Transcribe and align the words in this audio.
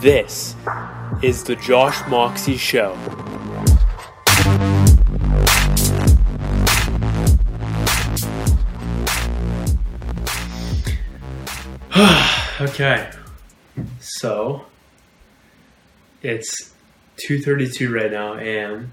This 0.00 0.54
is 1.22 1.44
the 1.44 1.56
Josh 1.56 2.06
Moxie 2.08 2.56
Show. 2.56 2.92
okay, 12.60 13.10
so 14.00 14.66
it's 16.22 16.74
2:32 17.28 17.94
right 17.94 18.10
now 18.10 18.34
a.m. 18.34 18.92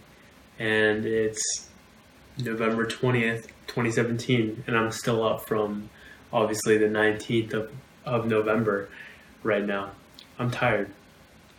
and 0.60 1.06
it's 1.06 1.70
November 2.38 2.86
20th, 2.86 3.48
2017, 3.68 4.64
and 4.68 4.78
I'm 4.78 4.92
still 4.92 5.26
up 5.26 5.48
from 5.48 5.90
obviously 6.32 6.78
the 6.78 6.86
19th 6.86 7.54
of, 7.54 7.72
of 8.06 8.26
November 8.28 8.88
right 9.44 9.66
now. 9.66 9.92
I'm 10.42 10.50
tired. 10.50 10.90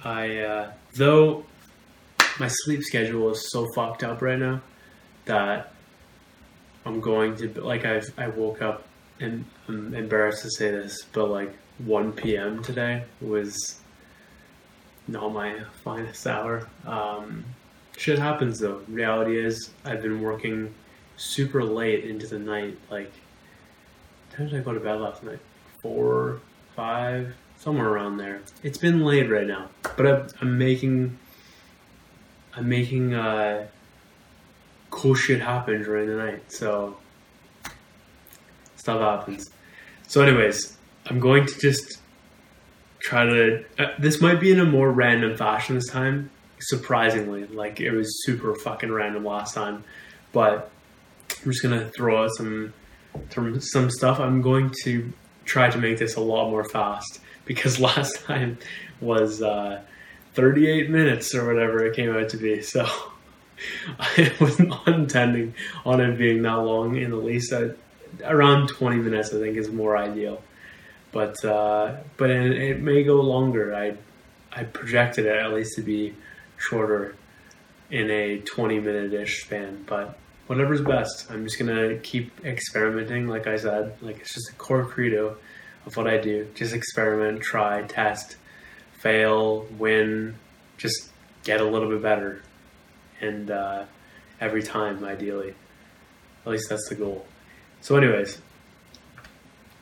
I 0.03 0.39
uh, 0.39 0.73
though 0.97 1.47
my 2.41 2.49
sleep 2.49 2.83
schedule 2.83 3.31
is 3.31 3.49
so 3.53 3.69
fucked 3.77 4.03
up 4.03 4.21
right 4.21 4.37
now 4.37 4.61
that 5.27 5.73
I'm 6.85 7.01
going 7.01 7.37
to 7.37 7.61
like 7.61 7.85
I 7.85 8.03
I 8.19 8.27
woke 8.27 8.61
up 8.61 8.83
and 9.21 9.45
I'm 9.69 9.95
embarrassed 9.95 10.43
to 10.43 10.51
say 10.51 10.73
this, 10.73 11.05
but 11.13 11.31
like 11.31 11.55
1 11.79 12.13
p.m. 12.15 12.61
today 12.65 13.05
was 13.21 13.79
not 15.07 15.33
my 15.33 15.63
finest 15.85 16.27
hour. 16.27 16.67
Um, 16.85 17.45
shit 17.97 18.19
happens 18.19 18.59
though. 18.59 18.83
Reality 18.89 19.39
is 19.39 19.71
I've 19.85 20.03
been 20.03 20.21
working 20.21 20.75
super 21.17 21.63
late 21.63 22.03
into 22.03 22.27
the 22.27 22.41
night. 22.41 22.77
Like, 22.91 23.13
how 24.37 24.43
did 24.43 24.57
I 24.57 24.59
go 24.59 24.75
to 24.75 24.81
bed 24.81 25.01
last 25.01 25.23
night? 25.23 25.39
Four, 25.83 26.41
five, 26.75 27.33
somewhere 27.63 27.89
around 27.89 28.17
there. 28.17 28.41
It's 28.65 28.79
been 28.79 29.05
late 29.05 29.31
right 29.31 29.47
now, 29.47 29.69
but 29.97 30.07
I'm, 30.07 30.27
I'm 30.41 30.59
making 30.59 31.17
I'm 32.57 32.69
making 32.69 33.15
uh, 33.15 33.69
cool 34.91 35.15
shit 35.15 35.41
happen 35.41 35.83
during 35.83 36.09
the 36.09 36.17
night. 36.17 36.51
So 36.51 36.97
stuff 38.77 39.01
happens. 39.01 39.51
So, 40.09 40.23
anyways, 40.23 40.77
I'm 41.07 41.21
going 41.21 41.47
to 41.47 41.59
just 41.59 41.99
try 43.01 43.25
to. 43.25 43.65
Uh, 43.79 43.93
this 43.99 44.21
might 44.21 44.41
be 44.41 44.51
in 44.51 44.59
a 44.59 44.65
more 44.65 44.91
random 44.91 45.37
fashion 45.37 45.77
this 45.77 45.89
time. 45.89 46.31
Surprisingly, 46.59 47.47
like 47.47 47.81
it 47.81 47.93
was 47.93 48.25
super 48.25 48.55
fucking 48.55 48.91
random 48.91 49.25
last 49.25 49.55
time, 49.55 49.85
but 50.33 50.71
I'm 51.45 51.51
just 51.51 51.63
gonna 51.63 51.91
throw 51.91 52.25
out 52.25 52.31
some 52.37 52.75
some 53.61 53.91
stuff. 53.91 54.19
I'm 54.21 54.43
going 54.43 54.73
to 54.85 55.13
try 55.45 55.71
to 55.71 55.79
make 55.79 55.99
this 55.99 56.17
a 56.17 56.21
lot 56.21 56.51
more 56.51 56.65
fast 56.65 57.21
because 57.45 57.79
last 57.91 58.21
time 58.25 58.59
was 59.01 59.43
uh, 59.43 59.83
38 60.35 60.91
minutes 60.91 61.35
or 61.35 61.47
whatever 61.47 61.85
it 61.85 61.95
came 61.95 62.15
out 62.15 62.29
to 62.31 62.37
be. 62.37 62.63
So 62.63 62.87
I 63.99 64.33
was 64.41 64.59
not 64.59 64.87
intending 64.89 65.55
on 65.85 66.01
it 66.01 66.17
being 66.17 66.43
that 66.43 66.55
long 66.55 66.97
in 66.97 67.11
the 67.11 67.17
least. 67.17 67.53
I, 67.53 67.71
around 68.25 68.69
20 68.69 68.97
minutes, 68.97 69.33
I 69.35 69.39
think, 69.39 69.57
is 69.57 69.71
more 69.71 69.97
ideal. 69.97 70.43
But 71.13 71.45
uh, 71.45 71.97
but 72.17 72.31
it, 72.31 72.53
it 72.53 72.81
may 72.81 73.03
go 73.03 73.21
longer. 73.21 73.75
I 73.75 73.97
I 74.51 74.65
projected 74.65 75.27
it 75.27 75.37
at 75.37 75.53
least 75.53 75.77
to 75.77 75.83
be 75.83 76.15
shorter 76.57 77.15
in 77.91 78.11
a 78.11 78.39
20 78.39 78.81
minute 78.81 79.13
ish 79.13 79.45
span. 79.45 79.85
But 79.87 80.19
whatever's 80.47 80.81
best. 80.81 81.31
I'm 81.31 81.45
just 81.45 81.59
gonna 81.59 81.97
keep 81.97 82.45
experimenting. 82.45 83.29
Like 83.29 83.47
I 83.47 83.57
said, 83.57 83.95
like 84.01 84.21
it's 84.21 84.33
just 84.33 84.51
a 84.51 84.55
core 84.55 84.87
credo 84.87 85.37
of 85.87 85.97
what 85.97 86.07
I 86.07 86.19
do. 86.19 86.49
Just 86.55 86.75
experiment, 86.75 87.43
try, 87.43 87.83
test, 87.83 88.37
fail, 89.01 89.67
win, 89.79 90.37
just 90.79 91.11
get 91.45 91.61
a 91.61 91.65
little 91.65 91.89
bit 91.89 92.03
better, 92.03 92.43
and 93.21 93.51
uh, 93.51 93.85
every 94.41 94.63
time, 94.63 95.05
ideally. 95.05 95.55
At 96.45 96.53
least 96.53 96.69
that's 96.69 96.89
the 96.89 96.95
goal. 96.97 97.27
So, 97.81 97.97
anyways, 97.97 98.41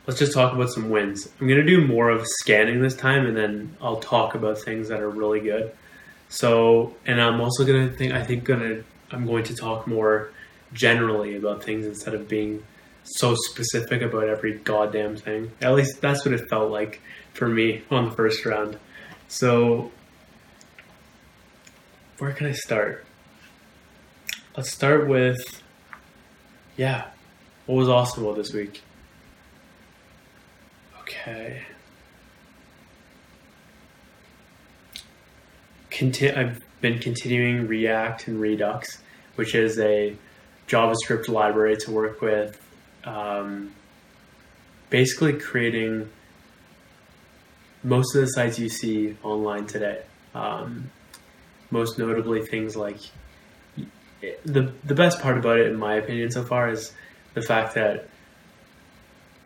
let's 0.06 0.19
just 0.19 0.32
talk 0.32 0.52
about 0.52 0.70
some 0.70 0.91
wins. 0.91 1.28
I'm 1.41 1.48
gonna 1.48 1.64
do 1.64 1.86
more 1.86 2.10
of 2.10 2.26
scanning 2.26 2.82
this 2.82 2.94
time, 2.94 3.26
and 3.26 3.36
then 3.36 3.76
I'll 3.80 4.00
talk 4.00 4.34
about 4.34 4.58
things 4.58 4.88
that 4.88 5.00
are 5.00 5.10
really 5.10 5.41
good. 5.41 5.72
So, 6.28 6.94
and 7.06 7.20
I'm 7.20 7.41
also 7.41 7.64
gonna 7.64 7.91
think 7.91 8.12
I 8.12 8.22
think 8.22 8.44
gonna 8.44 8.82
I'm 9.10 9.26
going 9.26 9.44
to 9.44 9.54
talk 9.54 9.86
more 9.86 10.30
generally 10.72 11.36
about 11.36 11.64
things 11.64 11.86
instead 11.86 12.14
of 12.14 12.28
being 12.28 12.62
so 13.04 13.34
specific 13.34 14.02
about 14.02 14.28
every 14.28 14.58
goddamn 14.58 15.16
thing. 15.16 15.52
At 15.60 15.74
least 15.74 16.00
that's 16.00 16.24
what 16.24 16.34
it 16.34 16.48
felt 16.48 16.70
like 16.70 17.00
for 17.34 17.48
me 17.48 17.82
on 17.90 18.06
the 18.06 18.10
first 18.10 18.44
round. 18.44 18.78
So, 19.28 19.90
where 22.18 22.32
can 22.32 22.46
I 22.46 22.52
start? 22.52 23.06
Let's 24.56 24.72
start 24.72 25.08
with, 25.08 25.38
yeah, 26.76 27.06
what 27.66 27.76
was 27.76 27.88
awesome 27.88 28.24
about 28.24 28.36
this 28.36 28.52
week? 28.52 28.82
Okay. 31.00 31.62
I've 36.02 36.58
been 36.80 36.98
continuing 36.98 37.66
React 37.66 38.28
and 38.28 38.40
Redux, 38.40 39.02
which 39.34 39.54
is 39.54 39.78
a 39.78 40.16
JavaScript 40.66 41.28
library 41.28 41.76
to 41.76 41.90
work 41.90 42.22
with 42.22 42.58
um, 43.04 43.72
basically 44.90 45.34
creating 45.34 46.10
most 47.82 48.14
of 48.14 48.22
the 48.22 48.26
sites 48.28 48.58
you 48.58 48.68
see 48.68 49.16
online 49.22 49.66
today. 49.66 50.02
Um, 50.34 50.90
most 51.70 51.98
notably, 51.98 52.44
things 52.44 52.76
like 52.76 52.98
the 54.44 54.72
the 54.84 54.94
best 54.94 55.20
part 55.20 55.38
about 55.38 55.58
it, 55.58 55.68
in 55.68 55.76
my 55.76 55.94
opinion, 55.94 56.30
so 56.30 56.44
far 56.44 56.68
is 56.68 56.92
the 57.34 57.42
fact 57.42 57.74
that, 57.74 58.08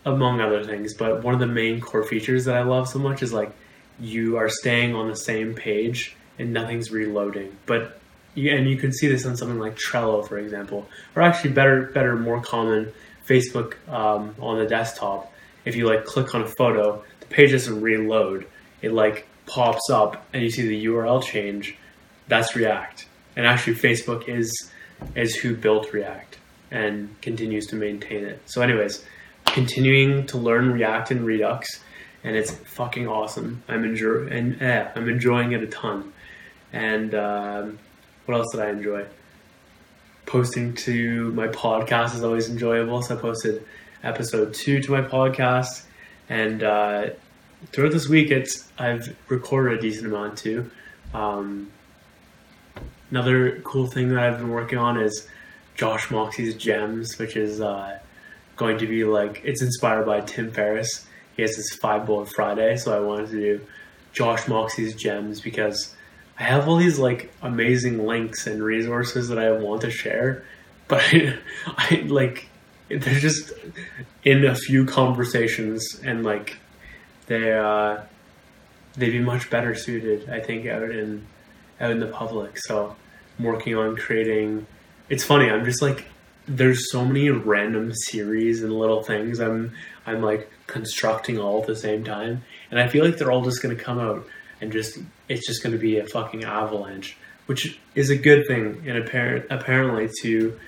among 0.05 0.41
other 0.41 0.65
things, 0.65 0.95
but 0.95 1.23
one 1.23 1.35
of 1.35 1.41
the 1.41 1.47
main 1.47 1.81
core 1.81 2.05
features 2.05 2.47
that 2.47 2.57
I 2.57 2.63
love 2.63 2.89
so 2.89 2.99
much 2.99 3.23
is 3.23 3.33
like 3.33 3.53
you 4.01 4.37
are 4.37 4.49
staying 4.49 4.95
on 4.95 5.09
the 5.09 5.17
same 5.17 5.55
page 5.55 6.17
and 6.39 6.53
nothing's 6.53 6.91
reloading. 6.91 7.57
But 7.67 8.01
and 8.37 8.69
you 8.69 8.77
can 8.77 8.93
see 8.93 9.07
this 9.07 9.25
on 9.27 9.37
something 9.37 9.61
like 9.61 9.77
Trello, 9.77 10.27
for 10.27 10.39
example, 10.39 10.89
or 11.15 11.23
actually 11.23 11.51
better, 11.51 11.83
better, 11.83 12.17
more 12.17 12.41
common 12.41 12.93
Facebook 13.27 13.75
um, 13.89 14.35
on 14.41 14.59
the 14.59 14.67
desktop. 14.67 15.33
If 15.65 15.77
you 15.77 15.87
like 15.87 16.05
click 16.05 16.35
on 16.35 16.43
a 16.43 16.47
photo, 16.47 17.03
the 17.21 17.27
page 17.27 17.53
doesn't 17.53 17.81
reload. 17.81 18.47
It 18.83 18.93
like 18.93 19.27
pops 19.47 19.91
up 19.91 20.25
and 20.33 20.43
you 20.43 20.51
see 20.51 20.67
the 20.67 20.87
URL 20.87 21.23
change. 21.23 21.77
That's 22.29 22.55
React. 22.55 23.07
And 23.37 23.47
actually, 23.47 23.75
Facebook 23.75 24.29
is 24.29 24.71
is 25.15 25.35
who 25.37 25.57
built 25.57 25.93
React 25.93 26.39
and 26.71 27.21
continues 27.21 27.67
to 27.69 27.77
maintain 27.77 28.25
it. 28.25 28.41
So, 28.47 28.63
anyways, 28.63 29.05
continuing 29.47 30.27
to 30.27 30.39
learn 30.39 30.73
React 30.73 31.13
and 31.13 31.27
Redux, 31.27 31.83
and 32.23 32.37
it's 32.37 32.53
fucking 32.53 33.09
awesome. 33.09 33.63
I'm 33.69 33.85
enjoy 33.85 34.27
and 34.29 34.61
eh, 34.63 34.89
I'm 34.95 35.09
enjoying 35.09 35.53
it 35.53 35.63
a 35.63 35.67
ton. 35.67 36.13
And 36.73 37.15
um, 37.15 37.79
what 38.27 38.37
else 38.37 38.47
did 38.53 38.61
I 38.61 38.71
enjoy? 38.71 39.07
Posting 40.27 40.75
to 40.75 41.33
my 41.33 41.49
podcast 41.49 42.15
is 42.15 42.25
always 42.25 42.49
enjoyable. 42.49 43.03
So 43.03 43.17
I 43.17 43.21
posted 43.21 43.65
episode 44.03 44.55
two 44.55 44.81
to 44.83 44.91
my 44.91 45.03
podcast, 45.03 45.85
and 46.29 46.63
uh, 46.63 47.11
throughout 47.73 47.93
this 47.93 48.09
week, 48.09 48.31
it's 48.31 48.69
I've 48.79 49.15
recorded 49.29 49.79
a 49.79 49.83
decent 49.83 50.07
amount 50.07 50.39
too. 50.39 50.71
Um, 51.13 51.71
another 53.11 53.61
cool 53.61 53.87
thing 53.87 54.09
that 54.09 54.19
I've 54.19 54.39
been 54.39 54.51
working 54.51 54.79
on 54.79 55.01
is 55.01 55.29
Josh 55.75 56.11
Moxie's 56.11 56.55
Gems, 56.55 57.19
which 57.19 57.37
is 57.37 57.61
uh, 57.61 57.99
going 58.57 58.79
to 58.79 58.87
be 58.87 59.05
like 59.05 59.43
it's 59.45 59.63
inspired 59.63 60.07
by 60.07 60.21
Tim 60.21 60.51
Ferriss. 60.51 61.07
He 61.37 61.43
has 61.43 61.57
this 61.57 61.75
five 61.75 62.07
bullet 62.07 62.29
Friday, 62.35 62.77
so 62.77 62.97
I 62.97 63.01
wanted 63.01 63.31
to 63.31 63.41
do 63.41 63.61
Josh 64.13 64.47
Moxie's 64.49 64.95
Gems 64.95 65.41
because 65.41 65.94
I 66.39 66.43
have 66.43 66.69
all 66.69 66.77
these 66.77 66.99
like 66.99 67.33
amazing 67.43 68.07
links 68.07 68.47
and 68.47 68.63
resources 68.63 69.29
that 69.29 69.39
I 69.39 69.53
want 69.53 69.83
to 69.83 69.91
share, 69.91 70.45
but 70.89 71.03
I, 71.13 71.39
I 71.67 72.05
like 72.07 72.49
they're 72.89 73.19
just 73.19 73.53
in 74.25 74.45
a 74.45 74.55
few 74.55 74.85
conversations 74.85 76.01
and 76.05 76.25
like 76.25 76.59
they 77.27 77.53
uh 77.53 78.03
they'd 78.97 79.11
be 79.11 79.21
much 79.21 79.49
better 79.51 79.75
suited 79.75 80.29
I 80.29 80.41
think 80.41 80.67
out 80.67 80.83
in 80.83 81.27
out 81.81 81.91
in 81.91 82.01
the 82.01 82.07
public. 82.07 82.59
So 82.59 82.95
I'm 83.39 83.45
working 83.45 83.75
on 83.77 83.97
creating 83.97 84.67
it's 85.09 85.25
funny, 85.25 85.51
I'm 85.51 85.65
just 85.65 85.83
like 85.83 86.07
there's 86.47 86.91
so 86.91 87.05
many 87.05 87.31
random 87.31 87.93
series 87.95 88.63
and 88.63 88.73
little 88.73 89.03
things 89.03 89.41
I'm 89.41 89.73
I'm 90.07 90.21
like 90.21 90.51
constructing 90.67 91.39
all 91.39 91.61
at 91.61 91.67
the 91.67 91.77
same 91.77 92.05
time 92.05 92.45
and 92.71 92.79
I 92.79 92.89
feel 92.89 93.05
like 93.05 93.17
they're 93.17 93.33
all 93.33 93.43
just 93.43 93.63
gonna 93.63 93.77
come 93.77 93.99
out 93.99 94.27
and 94.65 94.73
just 94.73 94.99
it's 95.29 95.47
just 95.47 95.63
going 95.63 95.75
to 95.75 95.79
be 95.79 95.99
a 95.99 96.07
fucking 96.07 96.43
avalanche, 96.43 97.19
which 97.45 97.79
is 97.95 98.09
a 98.09 98.17
good 98.17 98.47
thing. 98.47 98.83
And 98.87 98.97
apparent 98.97 99.47
apparently 99.51 100.09
to 100.23 100.59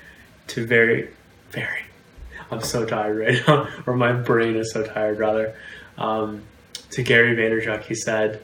to 0.49 0.67
very 0.67 1.09
very, 1.51 1.81
I'm 2.51 2.61
so 2.61 2.85
tired 2.85 3.19
right 3.19 3.43
now, 3.49 3.69
or 3.87 3.97
my 3.97 4.13
brain 4.13 4.57
is 4.57 4.73
so 4.73 4.85
tired 4.85 5.19
rather. 5.19 5.57
Um, 5.97 6.43
to 6.91 7.03
Gary 7.03 7.35
Vaynerchuk, 7.35 7.85
he 7.85 7.95
said 7.95 8.43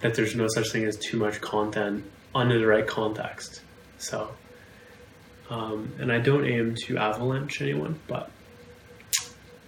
that 0.00 0.14
there's 0.16 0.34
no 0.34 0.48
such 0.48 0.70
thing 0.72 0.84
as 0.84 0.96
too 0.96 1.16
much 1.16 1.40
content 1.40 2.04
under 2.34 2.58
the 2.58 2.66
right 2.66 2.86
context. 2.86 3.62
So, 3.98 4.30
um, 5.48 5.92
and 6.00 6.12
I 6.12 6.18
don't 6.18 6.44
aim 6.44 6.74
to 6.86 6.98
avalanche 6.98 7.62
anyone, 7.62 8.00
but 8.08 8.28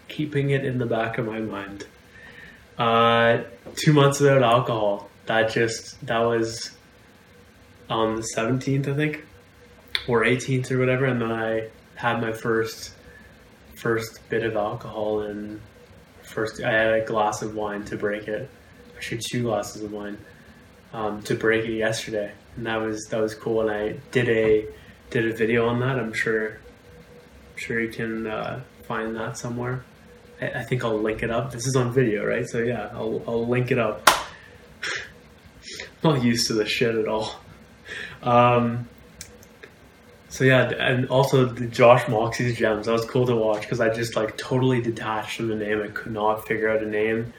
keeping 0.08 0.50
it 0.50 0.64
in 0.64 0.78
the 0.78 0.86
back 0.86 1.18
of 1.18 1.26
my 1.26 1.38
mind. 1.38 1.86
Uh, 2.78 3.42
two 3.74 3.92
months 3.92 4.20
without 4.20 4.42
alcohol. 4.42 5.08
That 5.26 5.50
just 5.50 6.04
that 6.06 6.20
was 6.20 6.70
on 7.88 8.16
the 8.16 8.22
seventeenth, 8.22 8.86
I 8.88 8.94
think, 8.94 9.24
or 10.06 10.24
eighteenth 10.24 10.70
or 10.70 10.78
whatever, 10.78 11.06
and 11.06 11.20
then 11.20 11.32
I 11.32 11.68
had 11.94 12.20
my 12.20 12.32
first 12.32 12.92
first 13.74 14.20
bit 14.28 14.42
of 14.42 14.56
alcohol 14.56 15.20
and 15.20 15.60
first 16.22 16.62
I 16.62 16.72
had 16.72 16.94
a 16.94 17.04
glass 17.04 17.42
of 17.42 17.54
wine 17.54 17.84
to 17.86 17.96
break 17.96 18.28
it. 18.28 18.48
Actually, 18.96 19.20
two 19.30 19.42
glasses 19.42 19.82
of 19.82 19.92
wine 19.92 20.18
um, 20.92 21.22
to 21.22 21.34
break 21.34 21.64
it 21.66 21.74
yesterday, 21.74 22.32
and 22.56 22.66
that 22.66 22.76
was 22.76 23.06
that 23.06 23.20
was 23.20 23.34
cool. 23.34 23.62
And 23.62 23.70
I 23.70 23.98
did 24.10 24.28
a 24.28 24.66
did 25.10 25.26
a 25.26 25.34
video 25.34 25.68
on 25.68 25.80
that. 25.80 25.98
I'm 25.98 26.12
sure 26.12 26.48
I'm 26.48 27.56
sure 27.56 27.80
you 27.80 27.88
can 27.88 28.26
uh, 28.26 28.60
find 28.84 29.14
that 29.16 29.38
somewhere. 29.38 29.84
I, 30.40 30.62
think 30.62 30.84
I'll 30.84 31.00
link 31.00 31.22
it 31.22 31.30
up. 31.30 31.50
This 31.50 31.66
is 31.66 31.76
on 31.76 31.92
video, 31.92 32.24
right? 32.24 32.46
So 32.46 32.58
yeah, 32.58 32.90
I'll 32.92 33.22
I'll 33.26 33.46
link 33.46 33.70
it 33.70 33.78
up. 33.78 34.08
not 36.02 36.22
used 36.22 36.46
to 36.48 36.52
this 36.52 36.68
shit 36.68 36.94
at 36.94 37.08
all. 37.08 37.32
Um, 38.22 38.88
so 40.28 40.44
yeah, 40.44 40.68
and 40.68 41.08
also 41.08 41.46
the 41.46 41.66
Josh 41.66 42.06
Moxie's 42.08 42.58
gems. 42.58 42.86
That 42.86 42.92
was 42.92 43.06
cool 43.06 43.26
to 43.26 43.36
watch 43.36 43.62
because 43.62 43.80
I 43.80 43.88
just 43.94 44.16
like 44.16 44.36
totally 44.36 44.82
detached 44.82 45.38
from 45.38 45.48
the 45.48 45.56
name. 45.56 45.82
I 45.82 45.88
could 45.88 46.12
not 46.12 46.46
figure 46.46 46.68
out 46.68 46.82
a 46.82 46.86
name. 46.86 47.32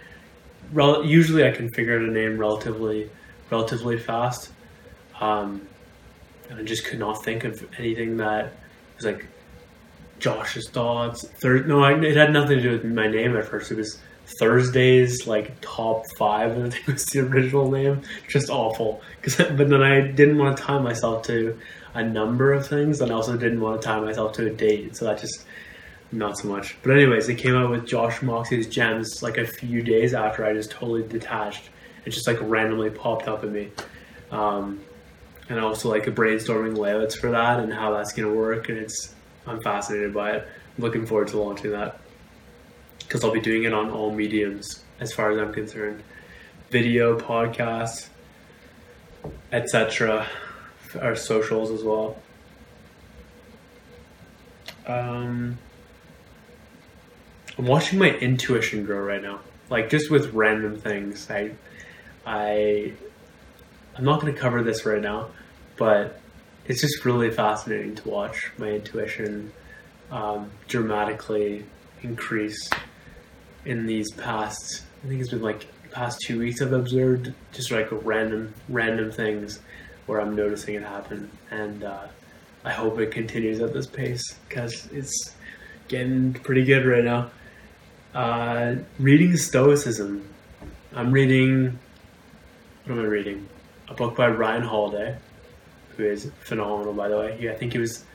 Rel- 0.74 1.06
usually, 1.06 1.46
I 1.46 1.52
can 1.52 1.70
figure 1.70 1.96
out 1.96 2.02
a 2.02 2.12
name 2.12 2.38
relatively, 2.38 3.10
relatively 3.52 3.98
fast. 3.98 4.52
Um, 5.20 5.68
and 6.50 6.60
I 6.60 6.64
just 6.64 6.86
could 6.86 7.00
not 7.00 7.24
think 7.24 7.44
of 7.44 7.68
anything 7.78 8.18
that 8.18 8.54
was 8.96 9.06
like 9.06 9.28
Josh's 10.20 10.70
thoughts. 10.70 11.28
Third, 11.42 11.68
no, 11.68 11.84
I, 11.84 11.94
it 12.00 12.16
had 12.16 12.32
nothing 12.32 12.58
to 12.58 12.64
do 12.64 12.72
with 12.72 12.86
my 12.86 13.08
name 13.08 13.36
at 13.36 13.46
first. 13.46 13.72
It 13.72 13.78
was 13.78 14.00
Thursday's 14.40 15.26
like 15.26 15.60
top 15.62 16.04
five. 16.18 16.58
I 16.58 16.70
think 16.70 16.88
was 16.88 17.06
the 17.06 17.20
original 17.28 17.72
name. 17.72 18.02
Just 18.28 18.50
awful. 18.50 19.02
Cause, 19.22 19.38
but 19.38 19.70
then 19.70 19.82
I 19.82 20.02
didn't 20.02 20.38
want 20.38 20.58
to 20.58 20.64
tie 20.64 20.80
myself 20.80 21.24
to 21.28 21.58
a 21.94 22.04
number 22.04 22.54
of 22.54 22.68
things, 22.68 23.02
and 23.02 23.12
I 23.12 23.16
also 23.16 23.38
didn't 23.38 23.62
want 23.62 23.82
to 23.82 23.88
tie 23.88 24.00
myself 24.00 24.34
to 24.34 24.48
a 24.48 24.50
date. 24.50 24.96
So 24.96 25.06
that 25.06 25.20
just 25.20 25.46
not 26.12 26.38
so 26.38 26.48
much. 26.48 26.78
But 26.84 26.92
anyways, 26.92 27.28
it 27.30 27.36
came 27.36 27.56
out 27.56 27.70
with 27.70 27.86
Josh 27.86 28.22
Moxie's 28.22 28.68
gems 28.68 29.22
like 29.22 29.38
a 29.38 29.46
few 29.46 29.82
days 29.82 30.14
after 30.14 30.46
I 30.46 30.54
just 30.54 30.72
totally 30.72 31.08
detached. 31.08 31.70
It 32.06 32.12
just 32.12 32.28
like 32.28 32.38
randomly 32.42 32.90
popped 32.90 33.28
up 33.28 33.44
at 33.44 33.52
me. 33.52 33.72
Um, 34.32 34.82
and 35.50 35.60
also 35.60 35.90
like 35.90 36.06
brainstorming 36.06 36.78
layouts 36.78 37.16
for 37.16 37.32
that 37.32 37.60
and 37.60 37.74
how 37.74 37.94
that's 37.94 38.14
gonna 38.14 38.34
work. 38.34 38.70
And 38.70 38.78
it's 38.78 39.14
I'm 39.48 39.62
fascinated 39.62 40.14
by 40.14 40.32
it. 40.32 40.48
I'm 40.78 40.84
looking 40.84 41.06
forward 41.06 41.30
to 41.30 41.40
launching 41.40 41.72
that 41.72 42.00
because 43.00 43.24
I'll 43.24 43.32
be 43.32 43.42
doing 43.42 43.64
it 43.64 43.74
on 43.74 43.90
all 43.90 44.12
mediums 44.14 44.84
as 45.00 45.14
far 45.14 45.32
as 45.32 45.38
I'm 45.38 45.54
concerned 45.54 46.04
video, 46.70 47.18
podcasts, 47.18 48.10
etc. 49.52 50.28
Our 51.02 51.16
socials 51.16 51.72
as 51.72 51.84
well. 51.84 52.18
Um, 54.86 55.58
I'm 57.58 57.66
watching 57.66 58.00
my 58.00 58.12
intuition 58.12 58.86
grow 58.86 59.00
right 59.00 59.22
now. 59.22 59.40
Like 59.70 59.90
just 59.90 60.10
with 60.10 60.34
random 60.34 60.78
things. 60.78 61.30
I 61.30 61.52
I 62.26 62.94
I'm 63.96 64.04
not 64.04 64.20
gonna 64.22 64.34
cover 64.34 64.64
this 64.64 64.86
right 64.86 65.02
now, 65.02 65.30
but 65.76 66.20
it's 66.68 66.82
just 66.82 67.06
really 67.06 67.32
fascinating 67.32 67.96
to 67.96 68.10
watch 68.10 68.52
my 68.58 68.72
intuition 68.72 69.52
um, 70.12 70.52
dramatically 70.68 71.66
increase 72.04 72.70
in 73.66 73.86
these 73.86 74.12
past 74.14 74.84
I 75.04 75.08
think 75.08 75.22
it's 75.22 75.30
been 75.30 75.42
like 75.42 75.68
past 75.92 76.20
two 76.22 76.40
weeks 76.40 76.62
I've 76.62 76.74
observed 76.74 77.34
just 77.54 77.72
like 77.72 77.88
random 77.92 78.54
random 78.70 79.12
things 79.12 79.60
where 80.06 80.22
I'm 80.22 80.36
noticing 80.36 80.76
it 80.76 80.84
happen 80.84 81.30
and 81.52 81.84
uh, 81.84 82.08
I 82.64 82.72
hope 82.72 83.00
it 83.00 83.12
continues 83.12 83.60
at 83.62 83.74
this 83.74 83.88
pace 83.88 84.36
because 84.48 84.88
it's 84.92 85.34
getting 85.88 86.34
pretty 86.34 86.66
good 86.66 86.86
right 86.86 87.04
now. 87.04 87.32
Uh, 88.14 88.76
reading 89.00 89.38
Stoicism. 89.38 90.28
I'm 90.94 91.12
reading 91.12 91.80
what 92.86 92.98
am 92.98 93.04
I 93.04 93.08
reading? 93.08 93.48
A 93.90 93.94
book 93.94 94.16
by 94.16 94.28
Ryan 94.28 94.64
Holiday, 94.64 95.18
who 95.98 96.06
is 96.06 96.32
phenomenal 96.46 96.94
by 96.94 97.10
the 97.10 97.18
way. 97.18 97.38
He, 97.38 97.50
I 97.50 97.56
think 97.56 97.74
he 97.74 97.80
was 97.80 98.06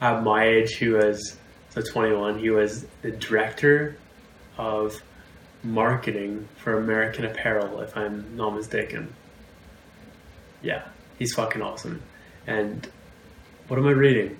at 0.00 0.22
my 0.22 0.44
age 0.44 0.74
he 0.74 0.88
was 0.88 1.36
so 1.70 1.80
21 1.80 2.38
he 2.38 2.50
was 2.50 2.86
the 3.02 3.10
director 3.10 3.96
of 4.56 5.00
marketing 5.62 6.48
for 6.56 6.78
American 6.78 7.24
Apparel, 7.24 7.80
if 7.80 7.96
I'm 7.96 8.36
not 8.36 8.54
mistaken. 8.54 9.14
Yeah, 10.62 10.84
he's 11.18 11.34
fucking 11.34 11.62
awesome. 11.62 12.02
And 12.46 12.88
what 13.68 13.78
am 13.78 13.86
I 13.86 13.90
reading? 13.90 14.38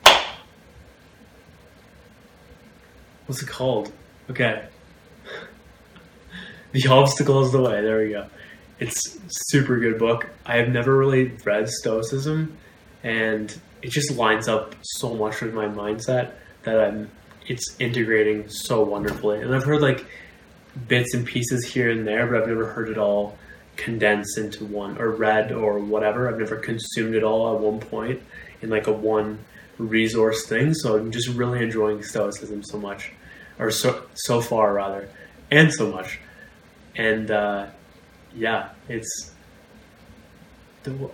What's 3.27 3.43
it 3.43 3.49
called? 3.49 3.93
Okay. 4.31 4.67
the 6.73 6.89
Obstacle 6.89 7.45
is 7.45 7.53
the 7.53 7.61
Way. 7.61 7.83
There 7.83 7.99
we 7.99 8.11
go. 8.11 8.27
It's 8.81 9.19
super 9.29 9.79
good 9.79 9.99
book. 9.99 10.29
I 10.47 10.56
have 10.56 10.69
never 10.69 10.97
really 10.97 11.33
read 11.45 11.69
Stoicism, 11.69 12.56
and 13.03 13.59
it 13.83 13.91
just 13.91 14.12
lines 14.17 14.49
up 14.49 14.75
so 14.83 15.15
much 15.15 15.41
with 15.41 15.55
my 15.55 15.67
mindset 15.67 16.33
that 16.65 16.81
I'm. 16.81 17.11
It's 17.47 17.77
integrating 17.79 18.47
so 18.50 18.83
wonderfully, 18.83 19.41
and 19.41 19.55
I've 19.55 19.65
heard 19.65 19.81
like 19.81 20.05
bits 20.87 21.15
and 21.15 21.27
pieces 21.27 21.65
here 21.65 21.91
and 21.91 22.06
there, 22.06 22.27
but 22.27 22.43
I've 22.43 22.49
never 22.49 22.67
heard 22.67 22.91
it 22.91 22.99
all 22.99 23.39
condensed 23.77 24.37
into 24.37 24.65
one 24.67 24.99
or 24.99 25.11
read 25.11 25.53
or 25.53 25.79
whatever. 25.79 26.29
I've 26.29 26.39
never 26.39 26.56
consumed 26.56 27.15
it 27.15 27.23
all 27.23 27.55
at 27.55 27.61
one 27.62 27.81
point 27.81 28.21
in 28.61 28.69
like 28.69 28.87
a 28.87 28.93
one 28.93 29.39
resource 29.79 30.47
thing. 30.47 30.75
So 30.75 30.99
I'm 30.99 31.11
just 31.11 31.29
really 31.29 31.62
enjoying 31.62 32.03
Stoicism 32.03 32.62
so 32.65 32.79
much, 32.79 33.12
or 33.59 33.71
so 33.71 34.05
so 34.15 34.41
far 34.41 34.75
rather, 34.75 35.09
and 35.50 35.73
so 35.73 35.91
much. 35.91 36.21
And 36.97 37.31
uh, 37.31 37.69
yeah, 38.35 38.71
it's 38.89 39.33
the 40.83 41.11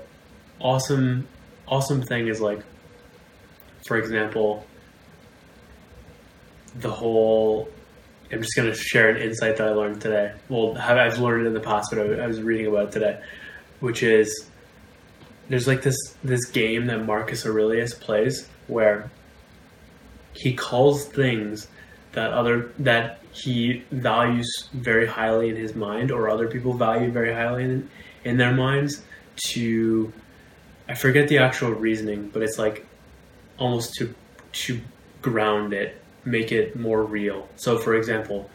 awesome 0.59 1.29
awesome 1.67 2.03
thing 2.03 2.29
is 2.29 2.41
like, 2.41 2.61
for 3.87 3.97
example, 3.97 4.67
the 6.77 6.91
whole 6.91 7.69
I'm 8.33 8.43
just 8.43 8.57
going 8.57 8.71
to 8.71 8.77
share 8.77 9.11
an 9.11 9.23
insight 9.23 9.59
that 9.59 9.69
I 9.69 9.71
learned 9.71 10.01
today. 10.01 10.33
Well, 10.49 10.77
I've 10.77 11.19
learned 11.19 11.45
it 11.45 11.49
in 11.49 11.55
the 11.55 11.61
past, 11.61 11.91
but 11.91 12.21
I 12.21 12.27
was 12.27 12.43
reading 12.43 12.67
about 12.67 12.89
it 12.89 12.93
today, 12.93 13.21
which 13.81 14.03
is 14.03 14.47
there's 15.49 15.67
like 15.67 15.83
this 15.83 15.97
this 16.25 16.47
game 16.47 16.87
that 16.87 17.05
Marcus 17.05 17.47
Aurelius 17.47 17.95
plays 17.95 18.49
where 18.67 19.11
he 20.33 20.55
calls 20.55 21.05
things 21.05 21.69
that 22.13 22.33
other 22.33 22.73
that 22.79 23.21
he 23.33 23.85
values 23.91 24.69
very 24.73 25.07
highly 25.07 25.51
in 25.51 25.57
his 25.57 25.75
mind 25.75 26.11
or 26.11 26.29
other 26.29 26.49
people 26.49 26.73
value 26.73 27.11
very 27.11 27.33
highly 27.33 27.65
in, 27.65 27.91
in 28.25 28.37
their 28.37 28.55
minds 28.55 29.03
to 29.37 30.13
I 30.89 30.95
forget 30.95 31.29
the 31.29 31.39
actual 31.39 31.71
reasoning, 31.73 32.31
but 32.33 32.43
it's 32.43 32.59
like 32.59 32.87
almost 33.59 33.95
to 33.95 34.15
to 34.53 34.81
ground 35.23 35.73
it 35.73 36.01
make 36.25 36.53
it 36.53 36.77
more 36.77 37.03
real. 37.03 37.49
So, 37.57 37.79
for 37.79 37.95
example, 37.95 38.51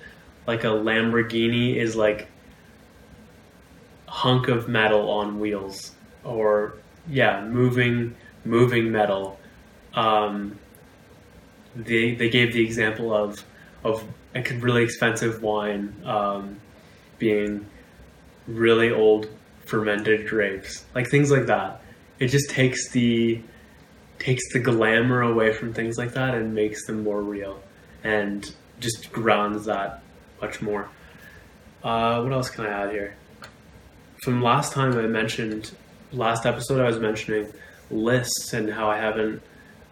like 0.48 0.63
a 0.63 0.67
Lamborghini 0.67 1.75
is 1.75 1.95
like 1.95 2.27
hunk 4.07 4.48
of 4.48 4.67
metal 4.67 5.09
on 5.09 5.39
wheels, 5.39 5.93
or 6.24 6.74
yeah, 7.07 7.45
moving 7.45 8.15
moving 8.45 8.91
metal. 8.91 9.39
Um, 9.93 10.57
they 11.75 12.15
they 12.15 12.29
gave 12.29 12.53
the 12.53 12.63
example 12.63 13.13
of 13.13 13.43
of 13.83 14.03
a 14.36 14.41
really 14.55 14.83
expensive 14.83 15.41
wine 15.41 15.93
um, 16.05 16.59
being 17.17 17.65
really 18.48 18.91
old 18.91 19.29
fermented 19.65 20.27
grapes, 20.27 20.86
like 20.95 21.07
things 21.09 21.31
like 21.31 21.45
that. 21.45 21.81
It 22.19 22.27
just 22.27 22.49
takes 22.49 22.89
the 22.91 23.41
takes 24.19 24.51
the 24.51 24.59
glamour 24.59 25.21
away 25.21 25.53
from 25.53 25.73
things 25.73 25.97
like 25.97 26.13
that 26.13 26.35
and 26.35 26.53
makes 26.53 26.85
them 26.85 27.03
more 27.03 27.21
real 27.21 27.61
and 28.03 28.53
just 28.79 29.11
grounds 29.11 29.65
that 29.65 30.01
much 30.41 30.61
more. 30.61 30.89
Uh, 31.83 32.21
what 32.21 32.33
else 32.33 32.49
can 32.49 32.65
I 32.65 32.69
add 32.69 32.91
here? 32.91 33.15
From 34.23 34.41
last 34.41 34.73
time 34.73 34.97
I 34.97 35.07
mentioned, 35.07 35.71
last 36.11 36.45
episode 36.45 36.81
I 36.81 36.88
was 36.88 36.99
mentioning 36.99 37.51
lists 37.89 38.53
and 38.53 38.69
how 38.69 38.89
I 38.89 38.97
haven't, 38.97 39.41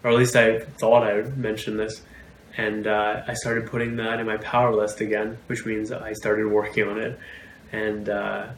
or 0.04 0.10
at 0.10 0.16
least 0.16 0.36
I 0.36 0.60
thought 0.60 1.04
I'd 1.04 1.38
mentioned 1.38 1.78
this, 1.78 2.02
and 2.56 2.86
uh, 2.86 3.22
I 3.26 3.34
started 3.34 3.66
putting 3.66 3.96
that 3.96 4.20
in 4.20 4.26
my 4.26 4.36
power 4.36 4.74
list 4.74 5.00
again, 5.00 5.38
which 5.46 5.64
means 5.64 5.90
I 5.90 6.12
started 6.12 6.46
working 6.48 6.84
on 6.86 6.98
it, 6.98 7.18
and 7.72 8.08
uh, 8.08 8.48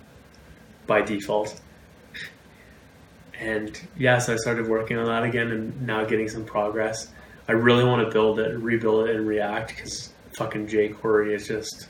by 0.86 1.02
default. 1.02 1.60
And 3.40 3.80
yes, 3.96 4.28
I 4.28 4.36
started 4.36 4.68
working 4.68 4.98
on 4.98 5.06
that 5.06 5.24
again, 5.24 5.50
and 5.50 5.86
now 5.86 6.04
getting 6.04 6.28
some 6.28 6.44
progress. 6.44 7.08
I 7.48 7.52
really 7.52 7.84
want 7.84 8.06
to 8.06 8.12
build 8.12 8.38
it, 8.38 8.56
rebuild 8.58 9.08
it 9.08 9.16
in 9.16 9.26
React 9.26 9.74
because 9.74 10.12
fucking 10.36 10.68
jQuery 10.68 11.34
is 11.34 11.48
just 11.48 11.88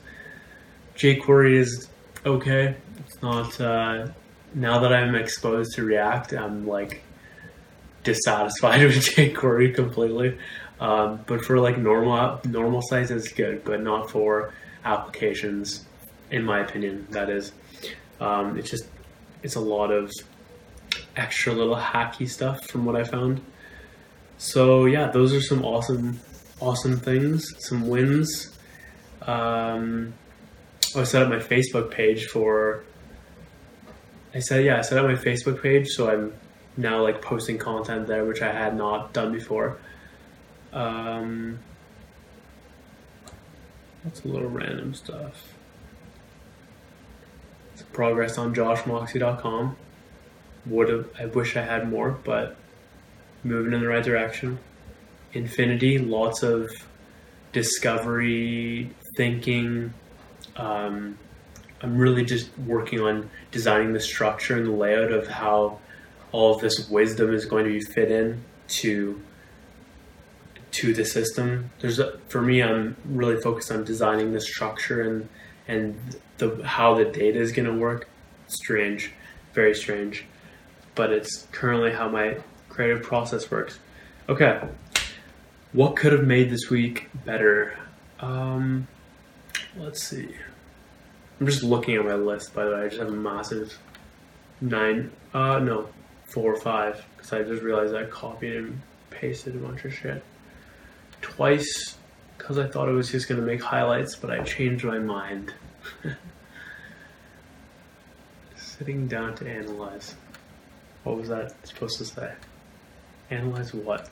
jQuery 0.97 1.55
is 1.55 1.89
okay. 2.25 2.77
It's 3.05 3.21
not. 3.21 3.61
Uh, 3.61 4.09
now 4.55 4.79
that 4.79 4.93
I'm 4.93 5.15
exposed 5.15 5.75
to 5.75 5.85
React, 5.85 6.35
I'm 6.35 6.67
like 6.67 7.03
dissatisfied 8.05 8.83
with 8.85 8.97
jQuery 8.97 9.75
completely. 9.75 10.39
Um, 10.79 11.21
but 11.27 11.45
for 11.45 11.59
like 11.59 11.77
normal 11.77 12.41
normal 12.45 12.81
sites, 12.83 13.11
it's 13.11 13.33
good, 13.33 13.65
but 13.65 13.83
not 13.83 14.09
for 14.09 14.55
applications, 14.85 15.85
in 16.31 16.45
my 16.45 16.61
opinion. 16.61 17.09
That 17.11 17.29
is, 17.29 17.53
um, 18.21 18.57
it's 18.57 18.71
just 18.71 18.89
it's 19.43 19.57
a 19.57 19.61
lot 19.61 19.91
of 19.91 20.11
extra 21.21 21.53
little 21.53 21.77
hacky 21.77 22.29
stuff 22.29 22.67
from 22.67 22.85
what 22.87 22.97
I 22.97 23.05
found. 23.05 23.43
So 24.39 24.87
yeah, 24.87 25.09
those 25.09 25.35
are 25.35 25.43
some 25.43 25.65
awesome, 25.65 26.19
awesome 26.61 26.97
things, 26.97 27.47
some 27.59 27.89
wins. 27.89 28.57
Um, 29.23 30.15
I 30.97 31.05
set 31.05 31.23
up 31.23 31.29
my 31.29 31.37
Facebook 31.37 31.91
page 31.91 32.27
for. 32.27 32.83
I 34.35 34.39
said 34.39 34.65
yeah, 34.65 34.79
I 34.79 34.81
set 34.81 34.99
up 34.99 35.07
my 35.07 35.17
Facebook 35.17 35.63
page, 35.63 35.89
so 35.89 36.11
I'm 36.11 36.33
now 36.77 37.03
like 37.03 37.21
posting 37.21 37.59
content 37.59 38.07
there, 38.07 38.25
which 38.25 38.41
I 38.41 38.51
had 38.51 38.75
not 38.77 39.13
done 39.13 39.33
before. 39.33 39.79
Um, 40.73 41.59
that's 44.05 44.25
a 44.25 44.29
little 44.29 44.49
random 44.49 44.95
stuff. 44.95 45.55
It's 47.75 47.83
progress 47.93 48.39
on 48.39 48.55
joshmoxie.com. 48.55 49.77
Would 50.67 50.89
have 50.89 51.09
I 51.19 51.27
wish 51.27 51.57
I 51.57 51.63
had 51.63 51.89
more, 51.91 52.11
but 52.25 52.57
moving 53.43 53.73
in 53.73 53.81
the 53.81 53.89
right 53.89 54.05
direction. 54.05 54.59
Infinity, 55.33 55.99
lots 55.99 56.43
of 56.43 56.71
discovery, 57.53 58.91
thinking. 59.17 59.95
Um, 60.57 61.19
I'm 61.83 61.97
really 61.97 62.25
just 62.25 62.51
working 62.59 63.01
on 63.01 63.31
designing 63.51 63.93
the 63.93 64.01
structure 64.01 64.57
and 64.57 64.67
the 64.67 64.73
layout 64.73 65.13
of 65.13 65.27
how 65.27 65.79
all 66.33 66.55
of 66.55 66.61
this 66.61 66.89
wisdom 66.89 67.33
is 67.33 67.45
going 67.45 67.65
to 67.65 67.71
be 67.71 67.81
fit 67.81 68.11
in 68.11 68.45
to 68.69 69.21
to 70.73 70.95
the 70.95 71.05
system. 71.05 71.71
There's 71.81 71.99
a, 71.99 72.19
for 72.29 72.41
me, 72.41 72.63
I'm 72.63 72.97
really 73.05 73.41
focused 73.41 73.73
on 73.73 73.85
designing 73.85 74.33
the 74.33 74.41
structure 74.41 75.03
and 75.03 75.29
and 75.67 76.17
the 76.39 76.63
how 76.65 76.95
the 76.95 77.05
data 77.05 77.39
is 77.39 77.53
going 77.53 77.67
to 77.67 77.77
work. 77.77 78.09
Strange, 78.47 79.13
very 79.55 79.75
strange, 79.75 80.27
but 81.01 81.15
it's 81.15 81.47
currently 81.51 81.91
how 81.91 82.11
my 82.11 82.37
creative 82.69 83.03
process 83.03 83.51
works. 83.51 83.79
Okay, 84.29 84.61
what 85.73 85.97
could 85.97 86.13
have 86.13 86.27
made 86.27 86.51
this 86.51 86.69
week 86.69 87.09
better? 87.25 87.75
Um, 88.19 88.87
let's 89.79 90.03
see. 90.03 90.29
I'm 91.41 91.47
just 91.47 91.63
looking 91.63 91.97
at 91.97 92.05
my 92.05 92.17
list. 92.17 92.53
By 92.53 92.67
the 92.67 92.73
way, 92.73 92.83
I 92.83 92.89
just 92.89 93.01
have 93.01 93.09
a 93.09 93.13
massive 93.13 93.79
nine. 94.61 95.11
Uh, 95.33 95.61
no, 95.61 95.89
four 96.27 96.53
or 96.53 96.61
five 96.61 97.03
because 97.17 97.33
I 97.33 97.45
just 97.45 97.63
realized 97.63 97.95
I 97.95 98.05
copied 98.05 98.57
and 98.57 98.83
pasted 99.09 99.57
a 99.57 99.59
bunch 99.59 99.87
of 99.87 99.95
shit 99.95 100.23
twice 101.23 101.97
because 102.37 102.59
I 102.59 102.69
thought 102.69 102.91
it 102.91 102.93
was 102.93 103.11
just 103.11 103.27
going 103.27 103.41
to 103.41 103.47
make 103.47 103.63
highlights, 103.63 104.17
but 104.17 104.31
I 104.31 104.43
changed 104.43 104.85
my 104.85 104.99
mind. 104.99 105.55
Sitting 108.55 109.09
down 109.09 109.35
to 109.37 109.49
analyze. 109.49 110.15
What 111.05 111.17
was 111.17 111.29
that 111.29 111.55
supposed 111.67 111.99
to 111.99 112.05
say? 112.05 112.33
Analyze 113.31 113.73
what? 113.73 114.09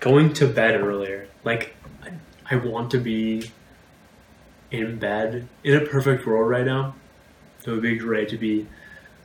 Going 0.00 0.32
to 0.34 0.46
bed 0.46 0.80
earlier. 0.80 1.28
Like, 1.44 1.76
I, 2.50 2.56
want 2.56 2.90
to 2.92 2.98
be 2.98 3.50
in 4.70 4.98
bed 4.98 5.48
in 5.62 5.76
a 5.76 5.84
perfect 5.86 6.26
world 6.26 6.48
right 6.48 6.64
now. 6.64 6.94
It 7.66 7.70
would 7.70 7.82
be 7.82 7.96
great 7.96 8.28
to 8.30 8.36
be 8.38 8.66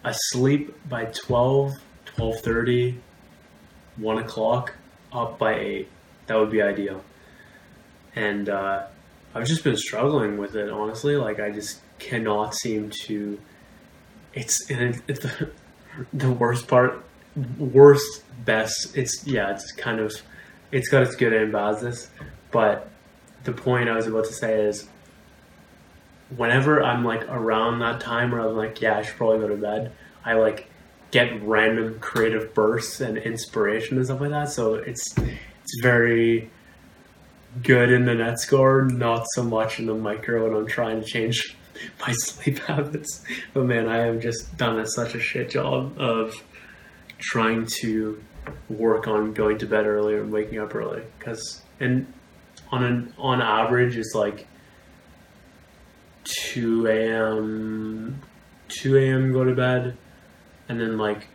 asleep 0.03 0.73
by 0.87 1.05
12, 1.05 1.75
12.30, 2.17 2.97
1 3.97 4.17
o'clock, 4.17 4.73
up 5.11 5.37
by 5.37 5.59
8. 5.59 5.87
That 6.27 6.39
would 6.39 6.51
be 6.51 6.61
ideal. 6.61 7.03
And 8.15 8.49
uh, 8.49 8.87
I've 9.35 9.45
just 9.45 9.63
been 9.63 9.77
struggling 9.77 10.37
with 10.37 10.55
it, 10.55 10.69
honestly. 10.69 11.15
Like, 11.15 11.39
I 11.39 11.51
just 11.51 11.81
cannot 11.99 12.55
seem 12.55 12.91
to. 13.05 13.39
It's, 14.39 14.69
and 14.69 15.01
it's 15.07 15.19
the, 15.19 15.49
the 16.13 16.31
worst 16.31 16.67
part, 16.67 17.03
worst, 17.57 18.23
best. 18.45 18.95
It's, 18.95 19.25
yeah, 19.27 19.51
it's 19.51 19.71
kind 19.71 19.99
of, 19.99 20.13
it's 20.71 20.89
got 20.89 21.03
its 21.03 21.15
good 21.15 21.33
and 21.33 21.51
badness. 21.51 22.09
But 22.51 22.89
the 23.43 23.51
point 23.51 23.89
I 23.89 23.95
was 23.95 24.07
about 24.07 24.25
to 24.25 24.33
say 24.33 24.61
is, 24.61 24.87
whenever 26.35 26.83
I'm 26.83 27.03
like 27.03 27.23
around 27.29 27.79
that 27.79 27.99
time 27.99 28.31
where 28.31 28.41
I'm 28.41 28.55
like, 28.55 28.81
yeah, 28.81 28.97
I 28.97 29.01
should 29.01 29.15
probably 29.15 29.39
go 29.39 29.47
to 29.47 29.55
bed, 29.55 29.91
I 30.23 30.33
like 30.33 30.69
get 31.11 31.41
random 31.43 31.99
creative 31.99 32.53
bursts 32.53 33.01
and 33.01 33.17
inspiration 33.17 33.97
and 33.97 34.05
stuff 34.05 34.21
like 34.21 34.29
that. 34.29 34.51
So 34.51 34.75
it's 34.75 35.17
it's 35.17 35.81
very 35.81 36.49
good 37.63 37.91
in 37.91 38.05
the 38.05 38.13
net 38.13 38.39
score, 38.39 38.83
not 38.85 39.25
so 39.33 39.43
much 39.43 39.79
in 39.79 39.87
the 39.87 39.95
micro 39.95 40.47
And 40.47 40.55
I'm 40.55 40.67
trying 40.67 41.01
to 41.01 41.05
change 41.05 41.55
my 41.99 42.13
sleep 42.13 42.57
habits. 42.67 43.23
But 43.53 43.65
man, 43.65 43.87
I 43.87 43.97
have 43.97 44.19
just 44.19 44.57
done 44.57 44.79
a, 44.79 44.85
such 44.85 45.15
a 45.15 45.19
shit 45.19 45.49
job 45.49 45.99
of 45.99 46.33
trying 47.17 47.67
to 47.81 48.23
work 48.69 49.07
on 49.07 49.33
going 49.33 49.57
to 49.59 49.65
bed 49.65 49.85
earlier 49.85 50.21
and 50.21 50.31
waking 50.31 50.59
up 50.59 50.73
early 50.73 51.03
because 51.19 51.61
and 51.79 52.11
on 52.71 52.83
an 52.83 53.13
on 53.17 53.41
average 53.41 53.95
it's 53.97 54.15
like 54.15 54.47
2 56.23 56.87
a.m. 56.87 58.21
2 58.67 58.97
a.m. 58.97 59.33
go 59.33 59.43
to 59.43 59.53
bed, 59.55 59.97
and 60.67 60.79
then 60.79 60.97
like 60.97 61.27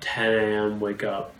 10 0.00 0.32
a.m. 0.32 0.80
wake 0.80 1.04
up, 1.04 1.34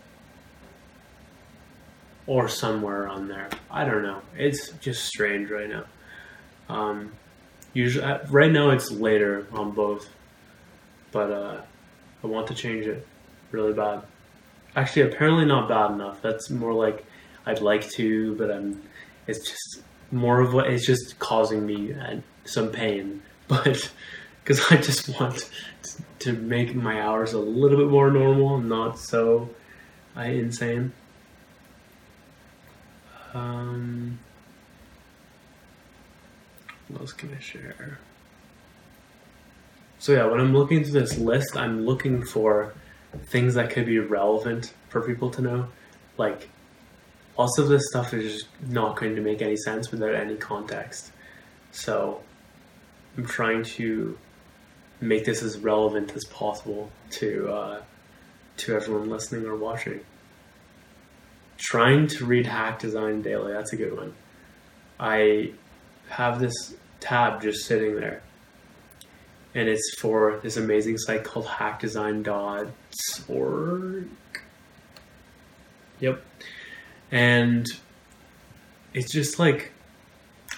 or 2.26 2.48
somewhere 2.48 3.08
on 3.08 3.28
there. 3.28 3.48
I 3.70 3.84
don't 3.84 4.02
know. 4.02 4.20
It's 4.36 4.70
just 4.80 5.04
strange 5.04 5.50
right 5.50 5.68
now. 5.68 5.84
Um, 6.68 7.12
usually, 7.72 8.04
uh, 8.04 8.18
right 8.28 8.50
now 8.50 8.70
it's 8.70 8.90
later 8.90 9.46
on 9.52 9.72
both, 9.72 10.08
but 11.12 11.30
uh, 11.30 11.60
I 12.22 12.26
want 12.26 12.46
to 12.48 12.54
change 12.54 12.86
it 12.86 13.06
really 13.50 13.72
bad. 13.72 14.02
Actually, 14.76 15.02
apparently 15.02 15.44
not 15.44 15.68
bad 15.68 15.92
enough. 15.92 16.20
That's 16.22 16.50
more 16.50 16.72
like 16.72 17.04
I'd 17.46 17.60
like 17.60 17.88
to, 17.92 18.34
but 18.36 18.50
I'm. 18.50 18.82
It's 19.26 19.48
just 19.48 19.82
more 20.10 20.40
of 20.40 20.54
what 20.54 20.68
it's 20.68 20.86
just 20.86 21.18
causing 21.18 21.66
me 21.66 21.94
some 22.44 22.70
pain, 22.70 23.22
but 23.48 23.90
because 24.42 24.64
I 24.70 24.76
just 24.76 25.20
want 25.20 25.50
to 26.20 26.32
make 26.32 26.74
my 26.74 27.00
hours 27.00 27.32
a 27.32 27.38
little 27.38 27.78
bit 27.78 27.88
more 27.88 28.10
normal, 28.10 28.58
not 28.58 28.98
so 28.98 29.50
uh, 30.16 30.22
insane. 30.22 30.92
Um, 33.34 34.18
what 36.88 37.00
else 37.00 37.12
can 37.12 37.34
I 37.34 37.40
share? 37.40 37.98
So 39.98 40.12
yeah, 40.12 40.26
when 40.26 40.40
I'm 40.40 40.54
looking 40.54 40.84
through 40.84 41.00
this 41.00 41.18
list, 41.18 41.56
I'm 41.56 41.84
looking 41.84 42.24
for 42.24 42.74
things 43.26 43.54
that 43.54 43.70
could 43.70 43.86
be 43.86 43.98
relevant 43.98 44.72
for 44.88 45.00
people 45.00 45.30
to 45.30 45.42
know. 45.42 45.68
Like, 46.16 46.48
lots 47.36 47.58
of 47.58 47.68
this 47.68 47.88
stuff 47.88 48.14
is 48.14 48.32
just 48.32 48.46
not 48.68 48.96
going 48.96 49.16
to 49.16 49.20
make 49.20 49.42
any 49.42 49.56
sense 49.56 49.90
without 49.90 50.14
any 50.14 50.36
context. 50.36 51.12
So 51.72 52.20
I'm 53.16 53.26
trying 53.26 53.64
to 53.64 54.16
make 55.00 55.24
this 55.24 55.42
as 55.42 55.58
relevant 55.58 56.14
as 56.16 56.24
possible 56.24 56.90
to 57.10 57.48
uh, 57.50 57.82
to 58.58 58.74
everyone 58.74 59.10
listening 59.10 59.46
or 59.46 59.56
watching. 59.56 60.00
Trying 61.56 62.06
to 62.08 62.24
read 62.24 62.46
Hack 62.46 62.78
Design 62.78 63.22
daily. 63.22 63.52
That's 63.52 63.72
a 63.72 63.76
good 63.76 63.96
one. 63.96 64.14
I 65.00 65.52
have 66.08 66.40
this 66.40 66.74
tab 67.00 67.42
just 67.42 67.66
sitting 67.66 67.96
there, 67.96 68.22
and 69.54 69.68
it's 69.68 69.94
for 69.98 70.40
this 70.42 70.56
amazing 70.56 70.98
site 70.98 71.24
called 71.24 71.46
hackdesign.org. 71.46 74.08
Yep, 76.00 76.24
and 77.10 77.66
it's 78.94 79.12
just 79.12 79.38
like 79.38 79.72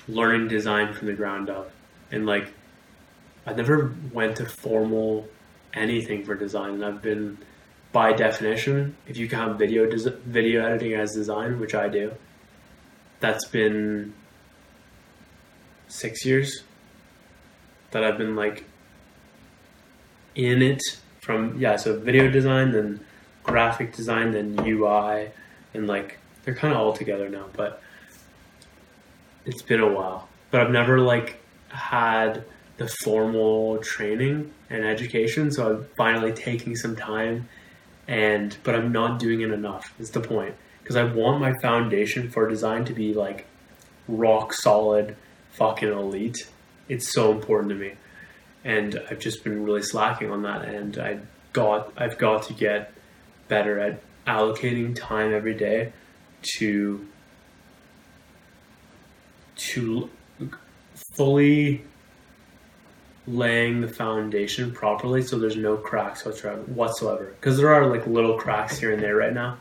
learning 0.08 0.48
design 0.48 0.92
from 0.92 1.06
the 1.06 1.14
ground 1.14 1.50
up. 1.50 1.70
And 2.12 2.26
like 2.26 2.52
I 3.46 3.52
never 3.52 3.94
went 4.12 4.36
to 4.36 4.46
formal 4.46 5.28
anything 5.72 6.24
for 6.24 6.34
design, 6.34 6.74
and 6.74 6.84
I've 6.84 7.02
been 7.02 7.38
by 7.92 8.12
definition, 8.12 8.96
if 9.06 9.16
you 9.16 9.28
count 9.28 9.58
video 9.58 9.90
video 10.24 10.64
editing 10.64 10.94
as 10.94 11.12
design, 11.12 11.58
which 11.58 11.74
I 11.74 11.88
do, 11.88 12.12
that's 13.18 13.46
been 13.46 14.14
six 15.90 16.24
years 16.24 16.62
that 17.90 18.04
I've 18.04 18.18
been 18.18 18.36
like 18.36 18.64
in 20.34 20.62
it 20.62 20.80
from 21.20 21.58
yeah, 21.58 21.76
so 21.76 21.98
video 21.98 22.30
design, 22.30 22.72
then 22.72 23.00
graphic 23.42 23.94
design, 23.94 24.32
then 24.32 24.58
UI, 24.66 25.30
and 25.74 25.86
like 25.86 26.18
they're 26.42 26.54
kind 26.54 26.72
of 26.72 26.80
all 26.80 26.92
together 26.92 27.28
now. 27.28 27.46
But 27.52 27.82
it's 29.44 29.62
been 29.62 29.80
a 29.80 29.88
while. 29.88 30.28
But 30.50 30.62
I've 30.62 30.70
never 30.70 31.00
like 31.00 31.40
had 31.68 32.44
the 32.76 32.88
formal 33.04 33.78
training 33.78 34.52
and 34.70 34.84
education, 34.84 35.50
so 35.50 35.70
I'm 35.70 35.86
finally 35.96 36.32
taking 36.32 36.76
some 36.76 36.96
time. 36.96 37.48
And 38.08 38.56
but 38.64 38.74
I'm 38.74 38.90
not 38.90 39.18
doing 39.18 39.42
it 39.42 39.50
enough. 39.50 39.94
Is 40.00 40.10
the 40.10 40.20
point? 40.20 40.54
Because 40.82 40.96
I 40.96 41.04
want 41.04 41.40
my 41.40 41.52
foundation 41.60 42.30
for 42.30 42.48
design 42.48 42.84
to 42.86 42.92
be 42.92 43.14
like 43.14 43.46
rock 44.08 44.52
solid, 44.52 45.16
fucking 45.52 45.90
elite. 45.90 46.48
It's 46.88 47.12
so 47.12 47.30
important 47.32 47.70
to 47.70 47.76
me 47.76 47.92
and 48.64 49.00
I've 49.10 49.18
just 49.18 49.42
been 49.44 49.64
really 49.64 49.82
slacking 49.82 50.30
on 50.30 50.42
that. 50.42 50.64
And 50.64 50.98
I 50.98 51.20
got 51.52 51.92
I've 51.96 52.18
got 52.18 52.44
to 52.44 52.52
get 52.52 52.92
better 53.48 53.78
at 53.78 54.02
allocating 54.26 54.94
time 54.94 55.32
every 55.32 55.54
day 55.54 55.92
to 56.56 57.06
to 59.56 60.08
fully 61.14 61.84
laying 63.26 63.80
the 63.80 63.88
foundation 63.88 64.72
properly 64.72 65.22
so 65.22 65.38
there's 65.38 65.56
no 65.56 65.76
cracks 65.76 66.24
whatsoever 66.24 67.34
because 67.38 67.56
there 67.56 67.72
are 67.72 67.86
like 67.86 68.06
little 68.06 68.38
cracks 68.38 68.78
here 68.78 68.92
and 68.92 69.02
there 69.02 69.14
right 69.14 69.34
now 69.34 69.56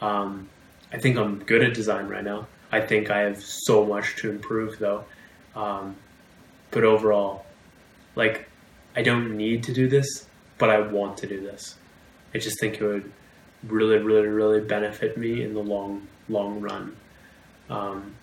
um, 0.00 0.48
i 0.92 0.98
think 0.98 1.16
i'm 1.16 1.38
good 1.44 1.62
at 1.62 1.74
design 1.74 2.08
right 2.08 2.24
now 2.24 2.46
i 2.72 2.80
think 2.80 3.10
i 3.10 3.20
have 3.20 3.40
so 3.40 3.84
much 3.84 4.16
to 4.16 4.30
improve 4.30 4.78
though 4.78 5.04
um, 5.54 5.96
but 6.70 6.84
overall 6.84 7.44
like 8.14 8.48
I 8.94 9.02
don't 9.02 9.36
need 9.36 9.64
to 9.64 9.72
do 9.72 9.88
this, 9.88 10.26
but 10.58 10.70
I 10.70 10.80
want 10.80 11.16
to 11.18 11.26
do 11.26 11.40
this. 11.40 11.76
I 12.34 12.38
just 12.38 12.60
think 12.60 12.80
it 12.80 12.84
would 12.84 13.10
really, 13.66 13.98
really, 13.98 14.28
really 14.28 14.60
benefit 14.60 15.16
me 15.16 15.42
in 15.42 15.54
the 15.54 15.62
long, 15.62 16.06
long 16.28 16.60
run. 16.60 16.96
Um, 17.70 18.14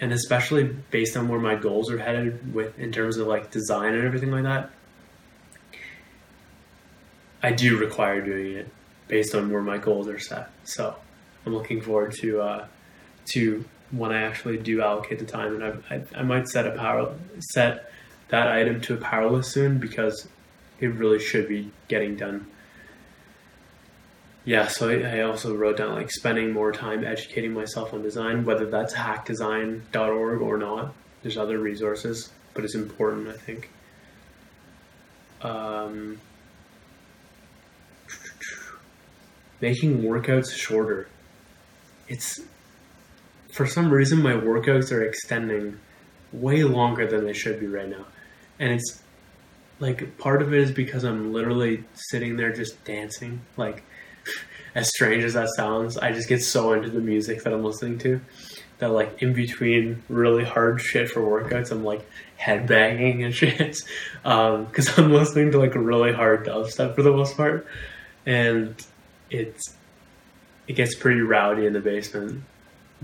and 0.00 0.12
especially 0.12 0.64
based 0.64 1.16
on 1.16 1.28
where 1.28 1.40
my 1.40 1.54
goals 1.54 1.90
are 1.90 1.98
headed 1.98 2.54
with 2.54 2.78
in 2.78 2.92
terms 2.92 3.16
of 3.16 3.26
like 3.26 3.50
design 3.50 3.94
and 3.94 4.04
everything 4.04 4.30
like 4.30 4.44
that. 4.44 4.70
I 7.42 7.52
do 7.52 7.76
require 7.78 8.22
doing 8.22 8.56
it 8.56 8.68
based 9.06 9.34
on 9.34 9.52
where 9.52 9.62
my 9.62 9.76
goals 9.76 10.08
are 10.08 10.18
set. 10.18 10.50
So 10.64 10.96
I'm 11.44 11.54
looking 11.54 11.82
forward 11.82 12.12
to 12.20 12.40
uh, 12.40 12.66
to 13.32 13.64
when 13.90 14.12
I 14.12 14.22
actually 14.22 14.58
do 14.58 14.82
allocate 14.82 15.18
the 15.18 15.24
time, 15.24 15.60
and 15.60 15.64
I, 15.64 15.94
I, 15.94 16.20
I 16.20 16.22
might 16.22 16.48
set 16.48 16.66
a 16.66 16.72
power 16.72 17.14
set 17.38 17.90
that 18.28 18.48
item 18.48 18.80
to 18.82 18.94
a 18.94 18.96
power 18.96 19.30
list 19.30 19.52
soon 19.52 19.78
because 19.78 20.28
it 20.80 20.88
really 20.88 21.18
should 21.18 21.48
be 21.48 21.70
getting 21.88 22.16
done. 22.16 22.46
Yeah, 24.44 24.66
so 24.66 24.90
I, 24.90 25.18
I 25.18 25.20
also 25.22 25.54
wrote 25.54 25.78
down 25.78 25.94
like 25.94 26.10
spending 26.10 26.52
more 26.52 26.72
time 26.72 27.04
educating 27.04 27.54
myself 27.54 27.94
on 27.94 28.02
design, 28.02 28.44
whether 28.44 28.66
that's 28.66 28.94
hackdesign.org 28.94 30.40
or 30.40 30.58
not. 30.58 30.94
There's 31.22 31.38
other 31.38 31.58
resources, 31.58 32.30
but 32.52 32.64
it's 32.64 32.74
important, 32.74 33.28
I 33.28 33.32
think. 33.32 33.70
Um, 35.40 36.20
making 39.60 40.02
workouts 40.02 40.54
shorter. 40.54 41.08
It's 42.06 42.40
for 43.54 43.66
some 43.66 43.90
reason 43.90 44.22
my 44.22 44.32
workouts 44.32 44.92
are 44.92 45.02
extending 45.02 45.78
way 46.32 46.64
longer 46.64 47.06
than 47.06 47.24
they 47.24 47.32
should 47.32 47.60
be 47.60 47.66
right 47.66 47.88
now 47.88 48.04
and 48.58 48.72
it's 48.72 49.02
like 49.80 50.18
part 50.18 50.42
of 50.42 50.52
it 50.54 50.60
is 50.60 50.70
because 50.70 51.04
I'm 51.04 51.32
literally 51.32 51.84
sitting 51.94 52.36
there 52.36 52.52
just 52.52 52.82
dancing. 52.84 53.40
Like, 53.56 53.84
as 54.74 54.88
strange 54.88 55.24
as 55.24 55.34
that 55.34 55.48
sounds, 55.56 55.96
I 55.96 56.12
just 56.12 56.28
get 56.28 56.42
so 56.42 56.72
into 56.72 56.90
the 56.90 57.00
music 57.00 57.42
that 57.44 57.52
I'm 57.52 57.64
listening 57.64 57.98
to 57.98 58.20
that, 58.78 58.90
like, 58.90 59.22
in 59.22 59.32
between 59.32 60.02
really 60.08 60.44
hard 60.44 60.80
shit 60.80 61.10
for 61.10 61.20
workouts, 61.20 61.70
I'm 61.70 61.84
like 61.84 62.08
headbanging 62.40 63.24
and 63.24 63.34
shit 63.40 63.78
because 64.22 64.88
um, 64.98 65.04
I'm 65.04 65.12
listening 65.12 65.52
to 65.52 65.58
like 65.58 65.74
really 65.74 66.12
hard 66.12 66.46
dubstep 66.46 66.94
for 66.94 67.02
the 67.02 67.12
most 67.12 67.36
part, 67.36 67.66
and 68.26 68.74
it's 69.30 69.74
it 70.66 70.74
gets 70.74 70.94
pretty 70.94 71.20
rowdy 71.20 71.66
in 71.66 71.74
the 71.74 71.80
basement 71.80 72.42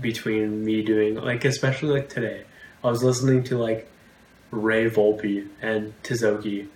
between 0.01 0.65
me 0.65 0.81
doing 0.83 1.15
like 1.15 1.45
especially 1.45 1.89
like 1.89 2.09
today. 2.09 2.43
I 2.83 2.89
was 2.89 3.03
listening 3.03 3.43
to 3.45 3.57
like 3.57 3.87
Ray 4.49 4.89
Volpe 4.89 5.47
and 5.61 5.93
Tizoki 6.03 6.67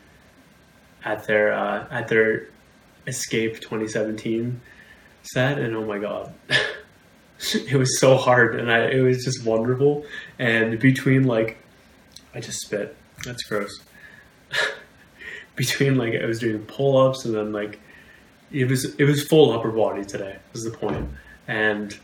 at 1.04 1.26
their 1.28 1.54
uh, 1.54 1.88
at 1.92 2.08
their 2.08 2.48
Escape 3.08 3.60
2017 3.60 4.62
set, 5.24 5.60
and 5.60 5.76
oh 5.76 5.86
my 5.86 6.00
god, 6.00 6.34
it 7.54 7.78
was 7.78 8.00
so 8.00 8.18
hard, 8.18 8.60
and 8.60 8.72
I, 8.72 8.86
it 8.86 9.02
was 9.02 9.24
just 9.24 9.46
wonderful. 9.46 10.06
And 10.40 10.80
between 10.80 11.24
like, 11.24 11.58
I 12.34 12.40
just 12.40 12.60
spit. 12.62 12.96
That's 13.24 13.44
gross. 13.44 13.80
between 15.56 15.96
like 15.96 16.14
I 16.16 16.26
was 16.26 16.40
doing 16.40 16.60
pull 16.60 16.98
ups 16.98 17.26
and 17.26 17.34
then 17.34 17.54
like 17.54 17.80
it 18.52 18.70
was 18.70 18.94
it 18.96 19.06
was 19.06 19.26
full 19.28 19.52
upper 19.52 19.72
body 19.72 20.04
today. 20.04 20.38
Was 20.54 20.64
the 20.64 20.72
point, 20.72 21.10
and 21.48 21.98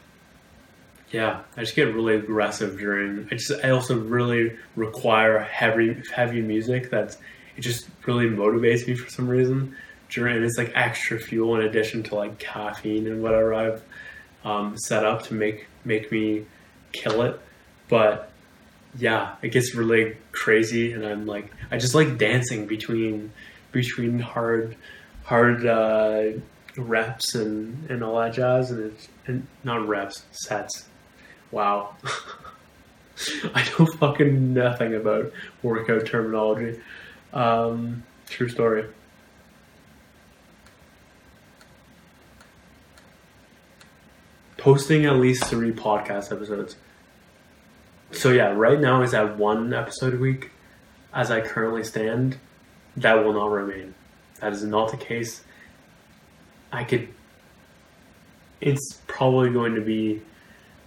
yeah, 1.11 1.41
I 1.57 1.61
just 1.61 1.75
get 1.75 1.93
really 1.93 2.15
aggressive 2.15 2.79
during. 2.79 3.27
I 3.31 3.35
just 3.35 3.51
I 3.63 3.71
also 3.71 3.99
really 3.99 4.57
require 4.75 5.39
heavy 5.39 6.01
heavy 6.13 6.41
music 6.41 6.89
that's 6.89 7.17
it 7.57 7.61
just 7.61 7.87
really 8.05 8.27
motivates 8.27 8.87
me 8.87 8.95
for 8.95 9.09
some 9.09 9.27
reason 9.27 9.75
during. 10.09 10.41
It's 10.41 10.57
like 10.57 10.71
extra 10.73 11.19
fuel 11.19 11.55
in 11.57 11.63
addition 11.63 12.03
to 12.03 12.15
like 12.15 12.39
caffeine 12.39 13.07
and 13.07 13.21
whatever 13.21 13.53
I've 13.53 13.83
um, 14.45 14.77
set 14.77 15.05
up 15.05 15.23
to 15.23 15.33
make 15.33 15.67
make 15.83 16.11
me 16.11 16.45
kill 16.93 17.23
it. 17.23 17.39
But 17.89 18.31
yeah, 18.97 19.35
it 19.41 19.49
gets 19.49 19.75
really 19.75 20.15
crazy, 20.31 20.93
and 20.93 21.05
I'm 21.05 21.25
like 21.25 21.51
I 21.71 21.77
just 21.77 21.93
like 21.93 22.17
dancing 22.17 22.67
between 22.67 23.33
between 23.73 24.19
hard 24.19 24.77
hard 25.25 25.65
uh, 25.65 26.39
reps 26.77 27.35
and 27.35 27.89
and 27.89 28.01
all 28.01 28.17
that 28.21 28.33
jazz, 28.33 28.71
and 28.71 28.93
it's 28.93 29.09
and 29.27 29.45
not 29.65 29.85
reps 29.85 30.23
sets 30.31 30.85
Wow. 31.51 31.95
I 33.53 33.67
know 33.77 33.85
fucking 33.85 34.53
nothing 34.53 34.95
about 34.95 35.31
workout 35.61 36.05
terminology. 36.05 36.79
Um, 37.33 38.03
true 38.27 38.49
story. 38.49 38.85
Posting 44.57 45.05
at 45.05 45.15
least 45.15 45.45
three 45.45 45.71
podcast 45.71 46.31
episodes. 46.31 46.75
So 48.11 48.29
yeah, 48.31 48.51
right 48.51 48.79
now 48.79 49.01
is 49.01 49.13
at 49.13 49.37
one 49.37 49.73
episode 49.73 50.13
a 50.13 50.17
week. 50.17 50.51
As 51.13 51.29
I 51.31 51.41
currently 51.41 51.83
stand, 51.83 52.37
that 52.97 53.23
will 53.23 53.33
not 53.33 53.51
remain. 53.51 53.93
That 54.39 54.53
is 54.53 54.63
not 54.63 54.91
the 54.91 54.97
case. 54.97 55.43
I 56.71 56.83
could. 56.83 57.09
It's 58.61 58.99
probably 59.07 59.49
going 59.49 59.75
to 59.75 59.81
be 59.81 60.21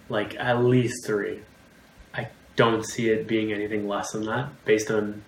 like 0.08 0.36
at 0.36 0.64
least 0.64 1.06
three. 1.06 1.40
I 2.14 2.28
don't 2.56 2.84
see 2.84 3.10
it 3.10 3.26
being 3.26 3.52
anything 3.52 3.88
less 3.88 4.12
than 4.12 4.26
that 4.26 4.64
based 4.64 4.90
on, 4.90 5.22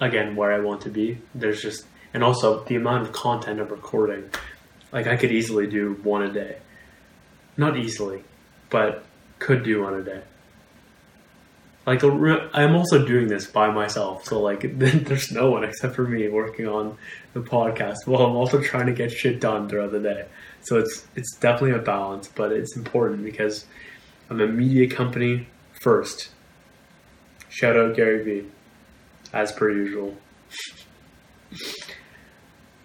again, 0.00 0.36
where 0.36 0.52
I 0.52 0.60
want 0.60 0.82
to 0.82 0.90
be. 0.90 1.18
There's 1.34 1.62
just, 1.62 1.86
and 2.14 2.22
also 2.22 2.64
the 2.64 2.76
amount 2.76 3.02
of 3.02 3.12
content 3.12 3.60
I'm 3.60 3.68
recording. 3.68 4.30
Like 4.92 5.06
I 5.06 5.16
could 5.16 5.32
easily 5.32 5.66
do 5.66 5.94
one 6.02 6.22
a 6.22 6.32
day. 6.32 6.58
Not 7.56 7.76
easily, 7.76 8.22
but 8.70 9.04
could 9.38 9.62
do 9.62 9.82
one 9.82 9.94
a 9.94 10.02
day. 10.02 10.22
Like 11.84 12.04
I'm 12.04 12.76
also 12.76 13.04
doing 13.04 13.26
this 13.26 13.46
by 13.46 13.68
myself, 13.70 14.24
so 14.24 14.40
like 14.40 14.60
there's 14.78 15.32
no 15.32 15.50
one 15.50 15.64
except 15.64 15.96
for 15.96 16.06
me 16.06 16.28
working 16.28 16.68
on 16.68 16.96
the 17.32 17.40
podcast. 17.40 18.06
While 18.06 18.22
I'm 18.22 18.36
also 18.36 18.62
trying 18.62 18.86
to 18.86 18.92
get 18.92 19.10
shit 19.10 19.40
done 19.40 19.68
throughout 19.68 19.90
the 19.90 19.98
day. 19.98 20.26
So 20.60 20.78
it's 20.78 21.06
it's 21.16 21.34
definitely 21.36 21.72
a 21.72 21.82
balance, 21.82 22.28
but 22.28 22.52
it's 22.52 22.76
important 22.76 23.24
because 23.24 23.64
I'm 24.32 24.40
a 24.40 24.46
media 24.46 24.88
company 24.88 25.46
first. 25.78 26.30
Shout 27.50 27.76
out 27.76 27.94
Gary 27.94 28.24
Vee, 28.24 28.48
as 29.30 29.52
per 29.52 29.70
usual. 29.70 30.16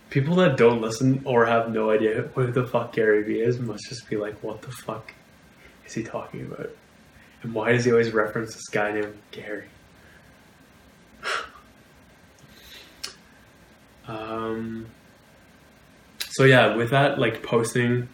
People 0.10 0.36
that 0.36 0.58
don't 0.58 0.82
listen 0.82 1.22
or 1.24 1.46
have 1.46 1.72
no 1.72 1.90
idea 1.90 2.30
who 2.36 2.52
the 2.52 2.68
fuck 2.68 2.92
Gary 2.92 3.24
Vee 3.24 3.40
is 3.40 3.60
must 3.60 3.88
just 3.88 4.10
be 4.10 4.18
like, 4.18 4.44
what 4.44 4.62
the 4.62 4.72
fuck 4.72 5.14
is 5.86 5.94
he 5.94 6.04
talking 6.04 6.42
about? 6.42 6.70
And 7.44 7.54
why 7.54 7.72
does 7.72 7.86
he 7.86 7.92
always 7.92 8.12
reference 8.12 8.54
this 8.54 8.68
guy 8.68 8.92
named 8.92 9.18
Gary? 9.32 9.70
um, 14.10 14.88
so 16.28 16.44
yeah, 16.44 16.76
with 16.76 16.90
that, 16.90 17.20
like 17.20 17.42
posting 17.42 18.10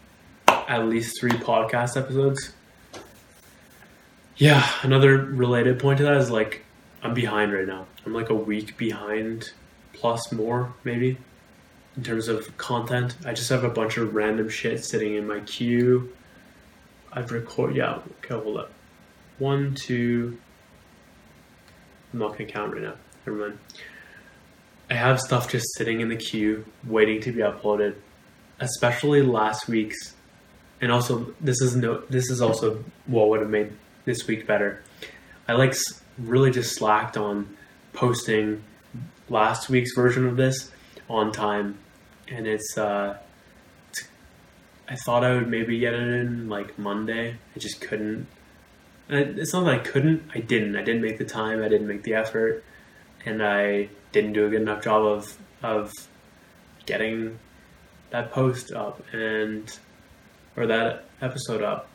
at 0.48 0.86
least 0.86 1.20
three 1.20 1.32
podcast 1.32 1.98
episodes 1.98 2.54
yeah, 4.38 4.68
another 4.82 5.18
related 5.18 5.80
point 5.80 5.98
to 6.00 6.04
that 6.04 6.18
is 6.18 6.30
like 6.32 6.64
I'm 7.02 7.14
behind 7.14 7.54
right 7.54 7.68
now. 7.68 7.86
I'm 8.06 8.14
like 8.14 8.30
a 8.30 8.36
week 8.36 8.78
behind, 8.78 9.52
plus 9.94 10.32
more 10.32 10.74
maybe. 10.84 11.18
in 11.96 12.04
terms 12.04 12.28
of 12.28 12.56
content. 12.58 13.16
I 13.26 13.34
just 13.34 13.50
have 13.50 13.64
a 13.64 13.70
bunch 13.70 13.98
of 13.98 14.16
random 14.16 14.50
shit 14.50 14.84
sitting 14.84 15.16
in 15.16 15.28
my 15.28 15.42
queue. 15.42 16.14
I've 17.12 17.32
recorded, 17.32 17.76
yeah, 17.78 18.00
okay, 18.24 18.34
hold 18.34 18.58
up. 18.58 18.72
One, 19.38 19.76
two, 19.76 20.38
I'm 22.12 22.20
not 22.20 22.32
gonna 22.32 22.46
count 22.46 22.74
right 22.74 22.82
now. 22.82 22.96
Never 23.26 23.38
mind. 23.38 23.60
I 24.90 24.96
have 24.96 25.20
stuff 25.20 25.50
just 25.50 25.66
sitting 25.76 26.02
in 26.02 26.10
the 26.10 26.16
queue 26.16 26.66
waiting 26.86 27.22
to 27.22 27.32
be 27.32 27.42
uploaded, 27.42 27.96
especially 28.60 29.22
last 29.22 29.68
week's. 29.68 30.16
And 30.82 30.92
also, 30.92 31.34
this 31.40 31.62
is 31.62 31.76
no. 31.76 32.04
This 32.10 32.30
is 32.30 32.42
also 32.42 32.84
what 33.06 33.30
would 33.30 33.40
have 33.40 33.50
made 33.50 33.72
this 34.06 34.28
week 34.28 34.48
better. 34.48 34.84
I 35.48 35.54
like 35.54 35.74
really 36.18 36.52
just 36.52 36.76
slacked 36.76 37.18
on 37.18 37.56
posting 37.94 38.64
last 39.30 39.70
week's 39.70 39.94
version 39.96 40.28
of 40.28 40.38
this 40.38 40.72
on 41.10 41.32
time, 41.32 41.80
and 42.28 42.48
it's. 42.48 42.78
uh 42.78 43.18
I 44.88 44.96
thought 44.96 45.24
I 45.24 45.34
would 45.34 45.48
maybe 45.48 45.80
get 45.80 45.94
it 45.94 46.02
in 46.02 46.50
like 46.50 46.78
Monday. 46.78 47.38
I 47.56 47.60
just 47.60 47.80
couldn't. 47.80 48.28
And 49.08 49.40
it's 49.40 49.54
not 49.54 49.64
that 49.64 49.74
I 49.74 49.80
couldn't. 49.80 50.24
I 50.36 50.40
didn't. 50.40 50.76
I 50.76 50.84
didn't 50.84 51.02
make 51.02 51.18
the 51.18 51.26
time. 51.26 51.64
I 51.64 51.70
didn't 51.70 51.88
make 51.88 52.04
the 52.04 52.16
effort, 52.16 52.64
and 53.26 53.42
I 53.42 53.90
didn't 54.12 54.34
do 54.34 54.46
a 54.46 54.50
good 54.50 54.62
enough 54.62 54.84
job 54.84 55.06
of 55.06 55.38
of 55.62 55.92
getting 56.86 57.40
that 58.10 58.32
post 58.32 58.72
up 58.72 59.02
and 59.14 59.78
or 60.56 60.68
that 60.68 61.06
episode 61.22 61.64
up. 61.64 61.88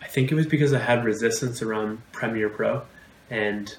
I 0.00 0.06
think 0.06 0.32
it 0.32 0.34
was 0.34 0.46
because 0.46 0.72
I 0.72 0.78
had 0.78 1.04
resistance 1.04 1.62
around 1.62 2.02
Premiere 2.12 2.48
Pro 2.48 2.82
and 3.28 3.74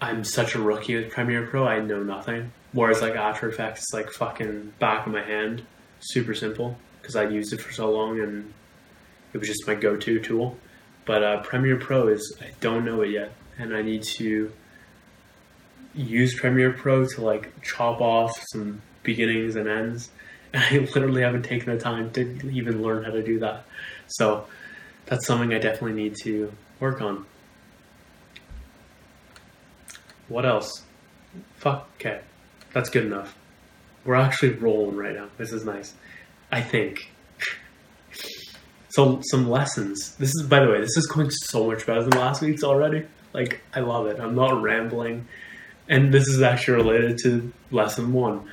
I'm 0.00 0.24
such 0.24 0.54
a 0.54 0.60
rookie 0.60 0.96
with 0.96 1.10
Premiere 1.10 1.46
Pro, 1.46 1.66
I 1.66 1.80
know 1.80 2.02
nothing. 2.02 2.52
Whereas 2.72 3.02
like 3.02 3.14
After 3.14 3.48
Effects 3.48 3.80
is 3.80 3.90
like 3.92 4.10
fucking 4.10 4.74
back 4.78 5.06
of 5.06 5.12
my 5.12 5.22
hand, 5.22 5.62
super 6.00 6.34
simple 6.34 6.76
because 7.00 7.16
I 7.16 7.28
used 7.28 7.52
it 7.52 7.60
for 7.60 7.72
so 7.72 7.90
long 7.90 8.20
and 8.20 8.52
it 9.32 9.38
was 9.38 9.48
just 9.48 9.66
my 9.66 9.74
go-to 9.74 10.20
tool. 10.20 10.56
But 11.04 11.22
uh, 11.22 11.42
Premiere 11.42 11.78
Pro 11.78 12.08
is 12.08 12.36
I 12.40 12.50
don't 12.60 12.84
know 12.84 13.00
it 13.00 13.10
yet, 13.10 13.32
and 13.58 13.74
I 13.74 13.82
need 13.82 14.02
to 14.18 14.52
use 15.94 16.38
Premiere 16.38 16.72
Pro 16.72 17.06
to 17.06 17.22
like 17.22 17.62
chop 17.62 18.00
off 18.00 18.38
some 18.52 18.82
beginnings 19.02 19.56
and 19.56 19.68
ends. 19.68 20.10
I 20.54 20.78
literally 20.94 21.22
haven't 21.22 21.42
taken 21.42 21.74
the 21.74 21.80
time 21.80 22.10
to 22.12 22.22
even 22.50 22.82
learn 22.82 23.04
how 23.04 23.10
to 23.10 23.22
do 23.22 23.38
that. 23.40 23.64
So 24.06 24.46
that's 25.06 25.26
something 25.26 25.52
I 25.52 25.58
definitely 25.58 26.00
need 26.00 26.16
to 26.22 26.52
work 26.80 27.00
on. 27.00 27.26
What 30.28 30.44
else? 30.44 30.84
Fuck, 31.56 31.88
okay. 31.96 32.20
That's 32.72 32.90
good 32.90 33.06
enough. 33.06 33.34
We're 34.04 34.14
actually 34.14 34.54
rolling 34.54 34.96
right 34.96 35.14
now. 35.14 35.28
This 35.38 35.52
is 35.52 35.64
nice. 35.64 35.94
I 36.50 36.60
think. 36.60 37.10
So, 38.90 39.20
some 39.30 39.50
lessons. 39.50 40.16
This 40.16 40.30
is, 40.30 40.46
by 40.48 40.60
the 40.60 40.70
way, 40.70 40.80
this 40.80 40.96
is 40.96 41.06
going 41.06 41.28
so 41.30 41.66
much 41.66 41.84
better 41.84 42.02
than 42.02 42.18
last 42.18 42.40
week's 42.40 42.64
already. 42.64 43.04
Like, 43.34 43.60
I 43.74 43.80
love 43.80 44.06
it. 44.06 44.18
I'm 44.18 44.34
not 44.34 44.62
rambling. 44.62 45.28
And 45.88 46.12
this 46.12 46.26
is 46.26 46.40
actually 46.40 46.78
related 46.78 47.18
to 47.24 47.52
lesson 47.70 48.14
one. 48.14 48.48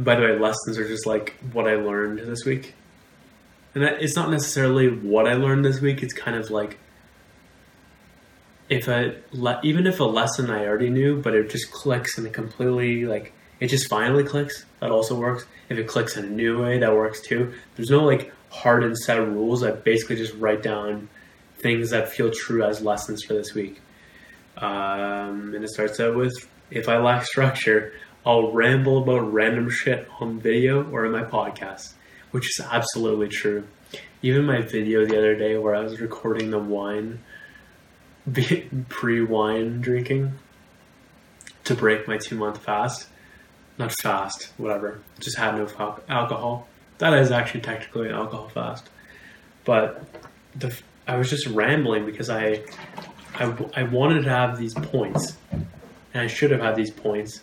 And 0.00 0.06
by 0.06 0.14
the 0.14 0.22
way, 0.22 0.38
lessons 0.38 0.78
are 0.78 0.88
just 0.88 1.04
like 1.04 1.36
what 1.52 1.68
I 1.68 1.74
learned 1.74 2.20
this 2.20 2.46
week. 2.46 2.74
And 3.74 3.84
that, 3.84 4.02
it's 4.02 4.16
not 4.16 4.30
necessarily 4.30 4.88
what 4.88 5.28
I 5.28 5.34
learned 5.34 5.62
this 5.62 5.82
week, 5.82 6.02
it's 6.02 6.14
kind 6.14 6.38
of 6.38 6.48
like 6.50 6.78
if 8.70 8.88
I 8.88 9.16
even 9.62 9.86
if 9.86 10.00
a 10.00 10.04
lesson 10.04 10.48
I 10.48 10.66
already 10.66 10.88
knew, 10.88 11.20
but 11.20 11.34
it 11.34 11.50
just 11.50 11.70
clicks 11.70 12.16
and 12.16 12.26
it 12.26 12.32
completely 12.32 13.04
like 13.04 13.34
it 13.58 13.66
just 13.66 13.90
finally 13.90 14.24
clicks. 14.24 14.64
That 14.80 14.90
also 14.90 15.14
works. 15.14 15.44
If 15.68 15.76
it 15.76 15.86
clicks 15.86 16.16
in 16.16 16.24
a 16.24 16.30
new 16.30 16.62
way, 16.62 16.78
that 16.78 16.94
works 16.94 17.20
too. 17.20 17.52
There's 17.76 17.90
no 17.90 18.02
like 18.02 18.32
hard 18.48 18.84
and 18.84 18.96
set 18.96 19.18
rules. 19.18 19.62
I 19.62 19.72
basically 19.72 20.16
just 20.16 20.34
write 20.36 20.62
down 20.62 21.10
things 21.58 21.90
that 21.90 22.08
feel 22.08 22.30
true 22.30 22.64
as 22.64 22.80
lessons 22.80 23.22
for 23.22 23.34
this 23.34 23.52
week. 23.52 23.82
Um, 24.56 25.52
and 25.54 25.62
it 25.62 25.68
starts 25.68 26.00
out 26.00 26.16
with 26.16 26.48
if 26.70 26.88
I 26.88 26.96
lack 26.96 27.26
structure, 27.26 27.92
I'll 28.24 28.52
ramble 28.52 29.02
about 29.02 29.32
random 29.32 29.70
shit 29.70 30.08
on 30.20 30.40
video 30.40 30.88
or 30.90 31.06
in 31.06 31.12
my 31.12 31.22
podcast, 31.22 31.92
which 32.30 32.46
is 32.50 32.64
absolutely 32.70 33.28
true. 33.28 33.66
Even 34.22 34.44
my 34.44 34.60
video 34.60 35.06
the 35.06 35.16
other 35.16 35.34
day 35.34 35.56
where 35.56 35.74
I 35.74 35.80
was 35.80 36.00
recording 36.00 36.50
the 36.50 36.58
wine 36.58 37.20
pre 38.88 39.22
wine 39.22 39.80
drinking 39.80 40.32
to 41.64 41.74
break 41.74 42.06
my 42.06 42.18
two 42.18 42.36
month 42.36 42.58
fast. 42.58 43.08
Not 43.78 43.92
fast, 44.02 44.52
whatever. 44.58 45.00
Just 45.20 45.38
had 45.38 45.56
no 45.56 45.66
alcohol. 46.08 46.68
That 46.98 47.14
is 47.14 47.30
actually 47.30 47.62
technically 47.62 48.10
an 48.10 48.14
alcohol 48.14 48.50
fast. 48.50 48.90
But 49.64 50.04
the, 50.54 50.76
I 51.06 51.16
was 51.16 51.30
just 51.30 51.46
rambling 51.46 52.04
because 52.04 52.28
I, 52.28 52.62
I, 53.34 53.56
I 53.74 53.84
wanted 53.84 54.24
to 54.24 54.28
have 54.28 54.58
these 54.58 54.74
points. 54.74 55.38
And 55.52 56.22
I 56.22 56.26
should 56.26 56.50
have 56.50 56.60
had 56.60 56.76
these 56.76 56.90
points. 56.90 57.40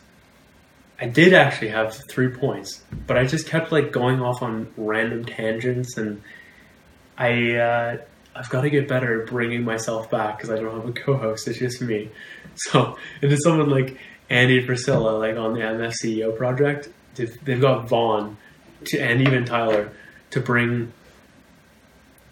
I 1.00 1.08
did 1.08 1.34
actually 1.34 1.70
have 1.70 1.96
three 2.10 2.30
points, 2.30 2.84
but 3.06 3.18
I 3.18 3.26
just 3.26 3.48
kept 3.48 3.72
like 3.72 3.92
going 3.92 4.20
off 4.20 4.42
on 4.42 4.72
random 4.78 5.26
tangents 5.26 5.98
and 5.98 6.22
I 7.18 7.56
uh, 7.56 7.98
I've 8.36 8.50
got 8.50 8.62
to 8.62 8.70
get 8.70 8.88
better 8.88 9.22
at 9.22 9.30
bringing 9.30 9.64
myself 9.64 10.10
back 10.10 10.38
because 10.38 10.50
I 10.50 10.60
don't 10.60 10.76
have 10.76 10.90
a 10.90 10.94
co-host. 10.94 11.48
It's 11.48 11.60
just 11.60 11.82
me. 11.82 12.10
So, 12.60 12.98
and 13.22 13.30
then 13.30 13.38
someone 13.38 13.70
like 13.70 14.00
Andy 14.32 14.66
Frisella, 14.66 15.20
like 15.20 15.38
on 15.38 15.54
the 15.54 15.60
MFCEO 15.60 16.36
project, 16.36 16.90
they've 17.14 17.62
got 17.62 17.88
Vaughn 17.88 18.36
to, 18.86 19.00
and 19.00 19.22
even 19.22 19.46
Tyler 19.46 19.92
to 20.32 20.40
bring 20.40 20.92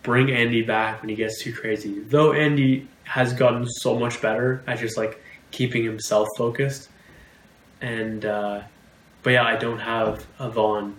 bring 0.01 0.31
Andy 0.31 0.63
back 0.63 1.01
when 1.01 1.09
he 1.09 1.15
gets 1.15 1.43
too 1.43 1.53
crazy. 1.53 1.99
Though 1.99 2.33
Andy 2.33 2.87
has 3.03 3.33
gotten 3.33 3.67
so 3.67 3.99
much 3.99 4.21
better 4.21 4.63
at 4.65 4.79
just 4.79 4.97
like 4.97 5.23
keeping 5.51 5.83
himself 5.83 6.27
focused, 6.37 6.89
and 7.85 8.25
uh, 8.25 8.61
but 9.21 9.29
yeah, 9.29 9.43
I 9.43 9.57
don't 9.57 9.77
have 9.77 10.25
a 10.39 10.49
Vaughn, 10.49 10.97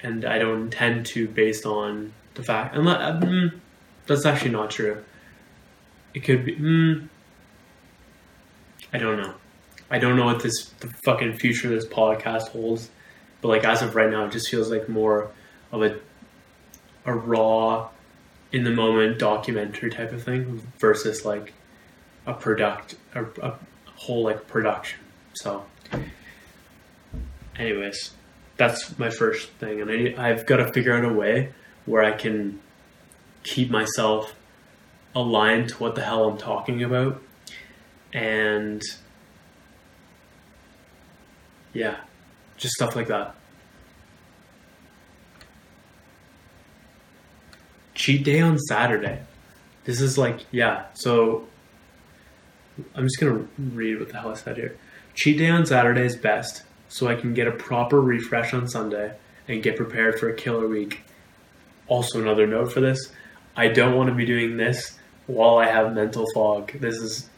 and 0.00 0.24
I 0.24 0.38
don't 0.38 0.62
intend 0.62 1.06
to 1.06 1.26
based 1.26 1.66
on 1.66 2.12
the 2.34 2.44
fact. 2.44 2.76
Unless, 2.76 3.24
um, 3.24 3.60
that's 4.06 4.24
actually 4.24 4.52
not 4.52 4.70
true. 4.70 5.02
It 6.14 6.20
could 6.20 6.44
be. 6.44 6.54
Mm, 6.54 7.08
I 8.92 8.98
don't 8.98 9.20
know. 9.20 9.34
I 9.90 9.98
don't 9.98 10.16
know 10.16 10.26
what 10.26 10.40
this 10.40 10.66
the 10.78 10.88
fucking 11.04 11.38
future 11.38 11.66
of 11.66 11.74
this 11.74 11.86
podcast 11.86 12.50
holds, 12.50 12.88
but 13.40 13.48
like 13.48 13.64
as 13.64 13.82
of 13.82 13.96
right 13.96 14.08
now, 14.08 14.26
it 14.26 14.30
just 14.30 14.48
feels 14.48 14.70
like 14.70 14.88
more 14.88 15.32
of 15.72 15.82
a 15.82 15.98
a 17.04 17.12
raw, 17.12 17.88
in 18.52 18.62
the 18.62 18.70
moment 18.70 19.18
documentary 19.18 19.90
type 19.90 20.12
of 20.12 20.22
thing 20.22 20.62
versus 20.78 21.24
like 21.24 21.52
a 22.24 22.34
product 22.34 22.94
a, 23.16 23.24
a 23.42 23.58
whole 23.96 24.22
like 24.22 24.46
production. 24.46 25.00
So, 25.34 25.64
anyways, 27.58 28.12
that's 28.56 28.98
my 28.98 29.10
first 29.10 29.48
thing, 29.52 29.80
and 29.80 29.90
I 29.90 30.28
I've 30.28 30.46
got 30.46 30.58
to 30.58 30.72
figure 30.72 30.94
out 30.94 31.04
a 31.04 31.12
way 31.12 31.52
where 31.86 32.02
I 32.02 32.12
can 32.12 32.60
keep 33.42 33.70
myself 33.70 34.34
aligned 35.14 35.70
to 35.70 35.76
what 35.76 35.94
the 35.94 36.02
hell 36.02 36.28
I'm 36.28 36.38
talking 36.38 36.82
about. 36.82 37.20
And 38.12 38.82
yeah, 41.72 41.96
just 42.56 42.74
stuff 42.74 42.94
like 42.94 43.08
that. 43.08 43.34
Cheat 47.94 48.24
day 48.24 48.40
on 48.40 48.58
Saturday. 48.58 49.20
This 49.84 50.00
is 50.00 50.16
like, 50.16 50.40
yeah, 50.50 50.86
so 50.94 51.46
I'm 52.94 53.04
just 53.04 53.18
gonna 53.18 53.46
read 53.58 53.98
what 53.98 54.08
the 54.08 54.20
hell 54.20 54.30
I 54.30 54.34
said 54.34 54.56
here. 54.56 54.76
Cheat 55.14 55.38
day 55.38 55.50
on 55.50 55.66
Saturday 55.66 56.06
is 56.06 56.16
best, 56.16 56.62
so 56.88 57.06
I 57.06 57.14
can 57.14 57.34
get 57.34 57.46
a 57.46 57.52
proper 57.52 58.00
refresh 58.00 58.54
on 58.54 58.66
Sunday 58.66 59.14
and 59.46 59.62
get 59.62 59.76
prepared 59.76 60.18
for 60.18 60.28
a 60.28 60.34
killer 60.34 60.66
week. 60.66 61.02
Also, 61.86 62.20
another 62.20 62.46
note 62.46 62.72
for 62.72 62.80
this 62.80 63.12
I 63.56 63.68
don't 63.68 63.96
want 63.96 64.08
to 64.08 64.14
be 64.14 64.24
doing 64.24 64.56
this 64.56 64.98
while 65.26 65.58
I 65.58 65.66
have 65.66 65.94
mental 65.94 66.26
fog. 66.34 66.72
This 66.80 66.96
is 66.96 67.28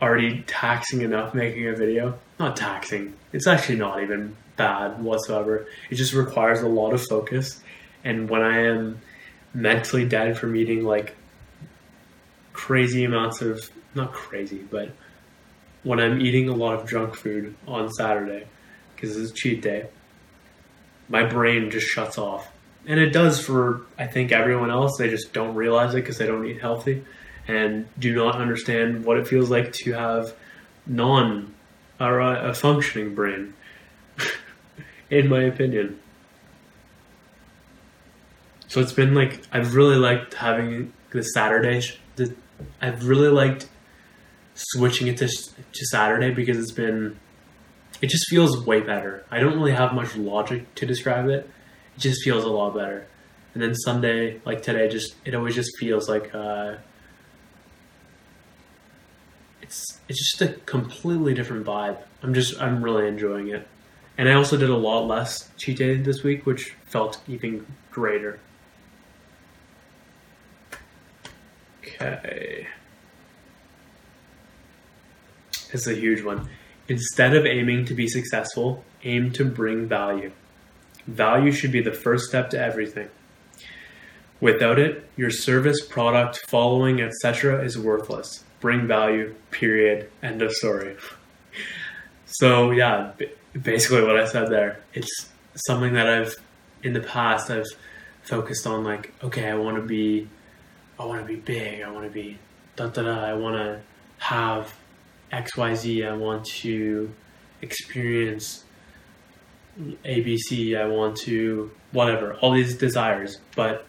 already 0.00 0.42
taxing 0.46 1.02
enough 1.02 1.34
making 1.34 1.68
a 1.68 1.74
video. 1.74 2.18
Not 2.38 2.56
taxing. 2.56 3.14
It's 3.32 3.46
actually 3.46 3.76
not 3.76 4.02
even 4.02 4.36
bad 4.56 5.02
whatsoever. 5.02 5.66
It 5.90 5.96
just 5.96 6.14
requires 6.14 6.62
a 6.62 6.68
lot 6.68 6.92
of 6.92 7.02
focus. 7.02 7.60
And 8.04 8.28
when 8.28 8.42
I 8.42 8.66
am 8.66 9.00
mentally 9.54 10.06
dead 10.06 10.38
from 10.38 10.56
eating 10.56 10.84
like 10.84 11.14
crazy 12.52 13.04
amounts 13.04 13.42
of, 13.42 13.70
not 13.94 14.12
crazy, 14.12 14.58
but 14.58 14.90
when 15.82 16.00
I'm 16.00 16.20
eating 16.20 16.48
a 16.48 16.54
lot 16.54 16.80
of 16.80 16.88
junk 16.88 17.16
food 17.16 17.54
on 17.66 17.90
Saturday, 17.90 18.46
because 18.94 19.16
it's 19.16 19.32
cheat 19.32 19.62
day, 19.62 19.88
my 21.08 21.24
brain 21.24 21.70
just 21.70 21.86
shuts 21.86 22.18
off 22.18 22.52
and 22.86 22.98
it 22.98 23.12
does 23.12 23.44
for 23.44 23.82
I 23.98 24.06
think 24.06 24.32
everyone 24.32 24.70
else. 24.70 24.96
They 24.98 25.08
just 25.08 25.32
don't 25.32 25.54
realize 25.54 25.94
it 25.94 25.98
because 26.00 26.18
they 26.18 26.26
don't 26.26 26.44
eat 26.46 26.60
healthy 26.60 27.04
and 27.48 27.88
do 27.98 28.14
not 28.14 28.36
understand 28.36 29.04
what 29.04 29.18
it 29.18 29.26
feels 29.26 29.50
like 29.50 29.72
to 29.72 29.92
have 29.92 30.34
non 30.86 31.54
or 32.00 32.20
a, 32.20 32.50
a 32.50 32.54
functioning 32.54 33.14
brain, 33.14 33.54
in 35.10 35.28
my 35.28 35.42
opinion. 35.42 36.00
So 38.68 38.80
it's 38.80 38.92
been 38.92 39.14
like 39.14 39.42
I've 39.52 39.74
really 39.74 39.96
liked 39.96 40.34
having 40.34 40.92
the 41.10 41.22
Saturday. 41.22 41.82
The, 42.16 42.34
I've 42.80 43.06
really 43.06 43.28
liked 43.28 43.68
switching 44.70 45.08
it 45.08 45.16
to 45.18 45.28
to 45.28 45.86
Saturday 45.86 46.30
because 46.30 46.58
it's 46.58 46.72
been 46.72 47.18
it 48.00 48.10
just 48.10 48.28
feels 48.28 48.66
way 48.66 48.80
better. 48.80 49.24
I 49.30 49.38
don't 49.38 49.54
really 49.54 49.72
have 49.72 49.94
much 49.94 50.16
logic 50.16 50.74
to 50.76 50.86
describe 50.86 51.28
it. 51.28 51.48
It 51.96 52.00
just 52.00 52.22
feels 52.22 52.44
a 52.44 52.48
lot 52.48 52.74
better. 52.74 53.06
And 53.54 53.62
then 53.62 53.74
Sunday, 53.74 54.40
like 54.44 54.62
today, 54.62 54.88
just 54.88 55.14
it 55.24 55.34
always 55.34 55.54
just 55.54 55.76
feels 55.78 56.08
like 56.08 56.34
uh, 56.34 56.76
it's 59.60 60.00
it's 60.08 60.18
just 60.18 60.42
a 60.42 60.54
completely 60.64 61.34
different 61.34 61.64
vibe. 61.64 61.98
I'm 62.22 62.34
just 62.34 62.60
I'm 62.60 62.82
really 62.82 63.06
enjoying 63.06 63.48
it. 63.48 63.68
And 64.18 64.28
I 64.28 64.34
also 64.34 64.56
did 64.56 64.68
a 64.68 64.76
lot 64.76 65.06
less 65.06 65.50
cheat 65.56 65.78
day 65.78 65.96
this 65.96 66.22
week, 66.22 66.44
which 66.44 66.74
felt 66.86 67.20
even 67.28 67.66
greater. 67.90 68.40
Okay. 71.80 72.68
Is 75.72 75.86
a 75.86 75.94
huge 75.94 76.22
one. 76.22 76.48
Instead 76.88 77.34
of 77.34 77.46
aiming 77.46 77.86
to 77.86 77.94
be 77.94 78.06
successful, 78.06 78.84
aim 79.04 79.32
to 79.32 79.44
bring 79.44 79.88
value. 79.88 80.32
Value 81.06 81.50
should 81.50 81.72
be 81.72 81.80
the 81.80 81.92
first 81.92 82.28
step 82.28 82.50
to 82.50 82.60
everything. 82.60 83.08
Without 84.40 84.78
it, 84.78 85.08
your 85.16 85.30
service, 85.30 85.84
product, 85.84 86.40
following, 86.48 87.00
etc. 87.00 87.64
is 87.64 87.78
worthless. 87.78 88.44
Bring 88.60 88.86
value, 88.86 89.34
period. 89.50 90.10
End 90.22 90.42
of 90.42 90.52
story. 90.52 90.96
So, 92.34 92.70
yeah, 92.70 93.12
basically 93.60 94.02
what 94.04 94.18
I 94.18 94.24
said 94.24 94.48
there. 94.48 94.80
It's 94.94 95.28
something 95.54 95.92
that 95.92 96.08
I've, 96.08 96.34
in 96.82 96.94
the 96.94 97.00
past, 97.00 97.50
I've 97.50 97.66
focused 98.22 98.66
on 98.66 98.84
like, 98.84 99.12
okay, 99.22 99.50
I 99.50 99.54
want 99.54 99.76
to 99.76 99.82
be, 99.82 100.28
I 100.98 101.04
want 101.04 101.20
to 101.20 101.26
be 101.26 101.36
big. 101.36 101.82
I 101.82 101.90
want 101.90 102.06
to 102.06 102.10
be 102.10 102.38
da 102.76 102.86
da 102.86 103.02
da. 103.02 103.22
I 103.22 103.34
want 103.34 103.56
to 103.56 103.80
have 104.18 104.74
XYZ, 105.32 106.08
I 106.08 106.16
want 106.16 106.44
to 106.46 107.12
experience 107.62 108.64
ABC, 110.04 110.78
I 110.78 110.86
want 110.86 111.16
to 111.18 111.70
whatever, 111.92 112.34
all 112.34 112.52
these 112.52 112.76
desires, 112.76 113.38
but 113.56 113.86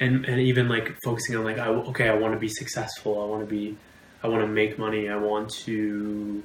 and 0.00 0.24
and 0.26 0.40
even 0.40 0.68
like 0.68 0.96
focusing 1.04 1.36
on 1.36 1.44
like 1.44 1.58
I 1.58 1.68
okay, 1.68 2.08
I 2.08 2.14
want 2.14 2.34
to 2.34 2.40
be 2.40 2.48
successful, 2.48 3.22
I 3.22 3.26
want 3.26 3.42
to 3.42 3.46
be 3.46 3.76
I 4.22 4.28
want 4.28 4.42
to 4.42 4.48
make 4.48 4.78
money, 4.78 5.08
I 5.08 5.16
want 5.16 5.50
to 5.64 6.42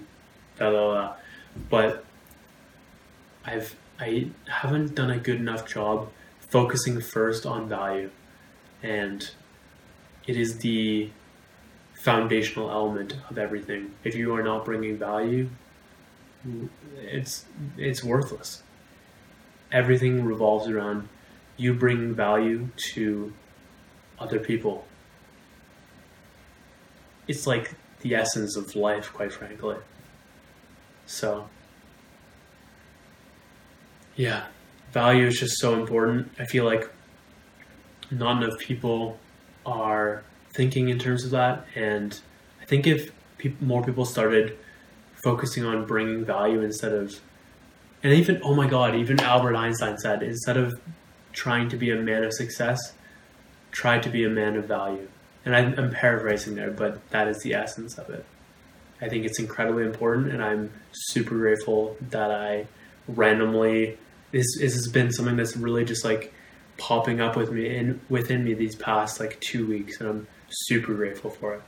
da 0.58 0.70
da 0.72 0.94
da. 0.94 1.14
But 1.70 2.06
I've 3.46 3.76
I 4.00 4.30
haven't 4.48 4.96
done 4.96 5.12
a 5.12 5.18
good 5.18 5.38
enough 5.38 5.68
job 5.68 6.10
focusing 6.40 7.02
first 7.02 7.46
on 7.46 7.68
value. 7.68 8.10
And 8.82 9.28
it 10.28 10.36
is 10.38 10.58
the 10.60 11.10
foundational 12.04 12.70
element 12.70 13.16
of 13.30 13.38
everything. 13.38 13.90
If 14.04 14.14
you 14.14 14.36
are 14.36 14.44
not 14.44 14.66
bringing 14.66 14.98
value, 14.98 15.50
it's 16.98 17.46
it's 17.78 18.04
worthless. 18.04 18.62
Everything 19.72 20.26
revolves 20.26 20.68
around 20.68 21.08
you 21.56 21.74
bringing 21.74 22.14
value 22.14 22.68
to 22.94 23.34
other 24.20 24.38
people. 24.38 24.86
It's 27.28 27.48
like 27.48 27.74
the 28.02 28.16
essence 28.16 28.58
of 28.58 28.76
life, 28.76 29.14
quite 29.14 29.32
frankly. 29.32 29.78
So, 31.06 31.48
yeah, 34.18 34.48
value 34.92 35.28
is 35.28 35.40
just 35.40 35.58
so 35.58 35.80
important. 35.80 36.32
I 36.38 36.44
feel 36.46 36.66
like 36.66 36.90
not 38.12 38.44
enough 38.44 38.60
people 38.60 39.18
are 39.66 40.24
thinking 40.54 40.90
in 40.90 41.00
terms 41.00 41.26
of 41.26 41.32
that. 41.32 41.66
And 41.76 42.20
I 42.62 42.66
think 42.66 42.88
if 42.88 43.12
more 43.62 43.84
people 43.84 44.06
started 44.06 44.58
focusing 45.24 45.66
on 45.66 45.86
bringing 45.86 46.26
value 46.26 46.62
instead 46.62 46.94
of, 46.94 47.20
and 48.04 48.14
even, 48.14 48.42
oh 48.44 48.54
my 48.54 48.68
God, 48.68 48.96
even 48.96 49.20
Albert 49.20 49.56
Einstein 49.56 49.98
said, 49.98 50.24
instead 50.24 50.58
of 50.58 50.74
trying 51.32 51.70
to 51.70 51.78
be 51.78 51.90
a 51.92 51.96
man 51.96 52.24
of 52.24 52.34
success, 52.34 52.94
try 53.72 54.00
to 54.00 54.10
be 54.10 54.24
a 54.24 54.30
man 54.30 54.56
of 54.56 54.66
value. 54.66 55.08
And 55.46 55.56
I'm, 55.56 55.78
I'm 55.78 55.92
paraphrasing 55.92 56.56
there, 56.56 56.72
but 56.72 57.10
that 57.10 57.28
is 57.28 57.42
the 57.42 57.54
essence 57.54 57.98
of 57.98 58.10
it. 58.10 58.26
I 59.02 59.10
think 59.10 59.26
it's 59.26 59.40
incredibly 59.40 59.84
important, 59.84 60.32
and 60.32 60.42
I'm 60.42 60.72
super 60.92 61.36
grateful 61.36 61.98
that 62.10 62.32
I 62.32 62.68
randomly 63.08 63.98
this, 64.32 64.58
this 64.60 64.74
has 64.74 64.88
been 64.88 65.12
something 65.12 65.38
that's 65.38 65.56
really 65.56 65.86
just 65.86 66.04
like 66.04 66.34
popping 66.78 67.22
up 67.22 67.36
with 67.36 67.52
me 67.52 67.78
and 67.78 68.00
within 68.10 68.44
me 68.44 68.54
these 68.54 68.76
past 68.76 69.20
like 69.20 69.40
two 69.40 69.68
weeks, 69.68 70.00
and 70.00 70.10
I'm 70.10 70.28
super 70.54 70.94
grateful 70.94 71.30
for 71.30 71.56
it. 71.56 71.62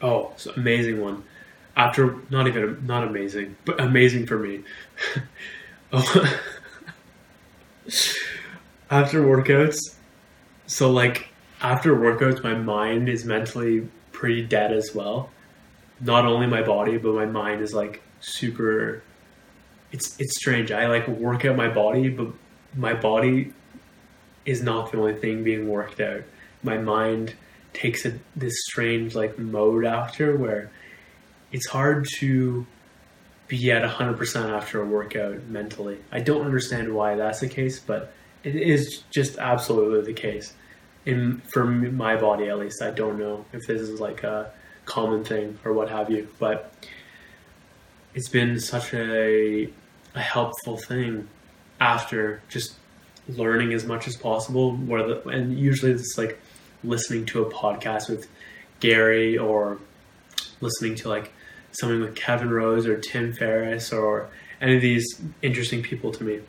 Oh, 0.00 0.30
it's 0.34 0.46
amazing 0.46 1.00
one. 1.00 1.24
After 1.76 2.16
not 2.30 2.46
even 2.46 2.86
not 2.86 3.04
amazing, 3.04 3.56
but 3.64 3.80
amazing 3.80 4.26
for 4.26 4.38
me. 4.38 4.62
oh. 5.92 6.40
after 8.90 9.22
workouts, 9.22 9.96
so 10.66 10.90
like 10.90 11.28
after 11.60 11.96
workouts, 11.96 12.42
my 12.42 12.54
mind 12.54 13.08
is 13.08 13.24
mentally 13.24 13.88
pretty 14.12 14.42
dead 14.42 14.72
as 14.72 14.94
well 14.94 15.30
not 16.00 16.24
only 16.24 16.46
my 16.46 16.62
body 16.62 16.96
but 16.98 17.14
my 17.14 17.26
mind 17.26 17.60
is 17.60 17.74
like 17.74 18.02
super 18.20 19.02
it's 19.90 20.18
it's 20.20 20.36
strange. 20.36 20.70
I 20.70 20.86
like 20.86 21.08
work 21.08 21.44
out 21.44 21.56
my 21.56 21.68
body 21.68 22.08
but 22.08 22.28
my 22.74 22.94
body 22.94 23.52
is 24.44 24.62
not 24.62 24.92
the 24.92 24.98
only 24.98 25.14
thing 25.14 25.44
being 25.44 25.68
worked 25.68 26.00
out. 26.00 26.22
My 26.62 26.78
mind 26.78 27.34
takes 27.72 28.04
a, 28.04 28.18
this 28.34 28.54
strange 28.64 29.14
like 29.14 29.38
mode 29.38 29.84
after 29.84 30.36
where 30.36 30.70
it's 31.52 31.68
hard 31.68 32.06
to 32.18 32.66
be 33.46 33.70
at 33.72 33.82
100% 33.82 34.50
after 34.50 34.82
a 34.82 34.86
workout 34.86 35.42
mentally. 35.44 35.98
I 36.12 36.20
don't 36.20 36.44
understand 36.44 36.94
why 36.94 37.16
that's 37.16 37.40
the 37.40 37.48
case 37.48 37.80
but 37.80 38.12
it 38.44 38.56
is 38.56 39.02
just 39.10 39.38
absolutely 39.38 40.12
the 40.12 40.18
case. 40.18 40.54
In 41.06 41.40
for 41.52 41.64
my 41.64 42.16
body 42.16 42.48
at 42.48 42.58
least. 42.58 42.82
I 42.82 42.90
don't 42.90 43.18
know 43.18 43.46
if 43.52 43.66
this 43.66 43.80
is 43.80 44.00
like 44.00 44.22
a 44.22 44.52
common 44.88 45.22
thing 45.22 45.58
or 45.64 45.72
what 45.72 45.88
have 45.90 46.10
you. 46.10 46.26
But 46.38 46.72
it's 48.14 48.28
been 48.28 48.58
such 48.58 48.94
a, 48.94 49.70
a 50.14 50.20
helpful 50.20 50.76
thing 50.76 51.28
after 51.80 52.42
just 52.48 52.74
learning 53.28 53.72
as 53.72 53.84
much 53.84 54.08
as 54.08 54.16
possible. 54.16 54.74
Where 54.74 55.06
the, 55.06 55.28
and 55.28 55.56
usually 55.56 55.92
it's 55.92 56.16
like 56.18 56.40
listening 56.82 57.26
to 57.26 57.42
a 57.42 57.50
podcast 57.50 58.08
with 58.08 58.28
Gary 58.80 59.36
or 59.36 59.78
listening 60.60 60.94
to 60.96 61.08
like 61.08 61.32
something 61.72 62.00
with 62.00 62.14
Kevin 62.16 62.50
Rose 62.50 62.86
or 62.86 62.98
Tim 62.98 63.32
Ferriss 63.32 63.92
or 63.92 64.28
any 64.60 64.76
of 64.76 64.82
these 64.82 65.20
interesting 65.42 65.82
people 65.82 66.10
to 66.12 66.24
me, 66.24 66.40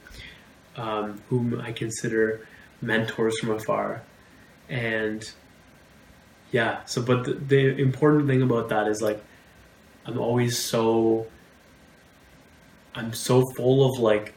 um, 0.78 1.22
whom 1.30 1.60
I 1.62 1.72
consider 1.72 2.48
mentors 2.82 3.38
from 3.40 3.52
afar. 3.52 4.02
And 4.70 5.30
yeah. 6.52 6.84
So, 6.86 7.02
but 7.02 7.26
the, 7.26 7.34
the 7.34 7.82
important 7.82 8.28
thing 8.28 8.42
about 8.42 8.70
that 8.70 8.88
is 8.88 9.02
like, 9.02 9.24
I'm 10.06 10.20
always 10.20 10.58
so, 10.58 11.28
I'm 12.96 13.14
so 13.14 13.44
full 13.56 13.86
of 13.92 14.00
like 14.00 14.34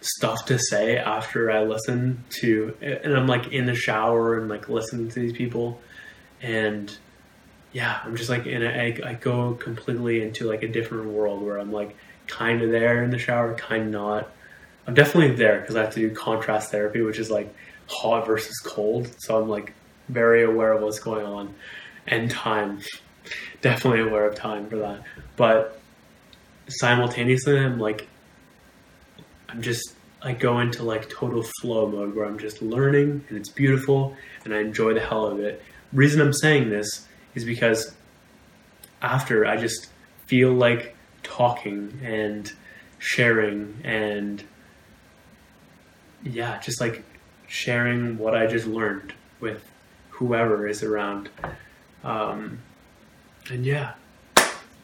stuff 0.00 0.44
to 0.46 0.58
say 0.58 0.96
after 0.98 1.50
I 1.50 1.64
listen 1.64 2.24
to, 2.40 2.76
and 2.80 3.14
I'm 3.14 3.26
like 3.26 3.52
in 3.52 3.66
the 3.66 3.74
shower 3.74 4.38
and 4.38 4.48
like 4.48 4.68
listening 4.68 5.08
to 5.10 5.20
these 5.20 5.32
people, 5.32 5.80
and 6.42 6.96
yeah, 7.72 8.00
I'm 8.04 8.16
just 8.16 8.30
like 8.30 8.46
in 8.46 8.62
a, 8.62 8.68
I, 8.68 9.10
I 9.10 9.14
go 9.14 9.54
completely 9.54 10.22
into 10.22 10.48
like 10.48 10.62
a 10.62 10.68
different 10.68 11.06
world 11.06 11.42
where 11.42 11.58
I'm 11.58 11.72
like 11.72 11.96
kind 12.26 12.62
of 12.62 12.70
there 12.70 13.02
in 13.02 13.10
the 13.10 13.18
shower, 13.18 13.54
kind 13.54 13.84
of 13.84 13.90
not. 13.90 14.32
I'm 14.86 14.94
definitely 14.94 15.36
there 15.36 15.60
because 15.60 15.76
I 15.76 15.82
have 15.82 15.94
to 15.94 16.00
do 16.00 16.14
contrast 16.14 16.70
therapy, 16.70 17.00
which 17.00 17.18
is 17.18 17.30
like 17.30 17.54
hot 17.88 18.26
versus 18.26 18.58
cold. 18.60 19.10
So 19.18 19.40
I'm 19.40 19.48
like 19.48 19.72
very 20.08 20.44
aware 20.44 20.72
of 20.72 20.82
what's 20.82 20.98
going 20.98 21.26
on 21.26 21.54
and 22.06 22.30
time. 22.30 22.80
Definitely 23.60 24.00
aware 24.00 24.26
of 24.26 24.34
time 24.34 24.68
for 24.68 24.76
that. 24.76 25.02
But 25.36 25.80
simultaneously, 26.68 27.58
I'm 27.58 27.78
like, 27.78 28.06
I'm 29.48 29.62
just, 29.62 29.94
I 30.22 30.32
go 30.32 30.60
into 30.60 30.82
like 30.82 31.08
total 31.08 31.44
flow 31.60 31.88
mode 31.88 32.14
where 32.14 32.26
I'm 32.26 32.38
just 32.38 32.62
learning 32.62 33.24
and 33.28 33.38
it's 33.38 33.48
beautiful 33.48 34.16
and 34.44 34.54
I 34.54 34.60
enjoy 34.60 34.94
the 34.94 35.00
hell 35.00 35.26
of 35.26 35.40
it. 35.40 35.62
Reason 35.92 36.20
I'm 36.20 36.32
saying 36.32 36.70
this 36.70 37.06
is 37.34 37.44
because 37.44 37.94
after 39.00 39.46
I 39.46 39.56
just 39.56 39.88
feel 40.26 40.52
like 40.52 40.96
talking 41.22 41.98
and 42.02 42.52
sharing 42.98 43.78
and 43.84 44.42
yeah, 46.22 46.58
just 46.60 46.80
like 46.80 47.04
sharing 47.46 48.18
what 48.18 48.34
I 48.34 48.46
just 48.46 48.66
learned 48.66 49.12
with 49.40 49.62
whoever 50.14 50.66
is 50.66 50.82
around. 50.82 51.28
Um, 52.02 52.60
and 53.50 53.64
yeah, 53.64 53.94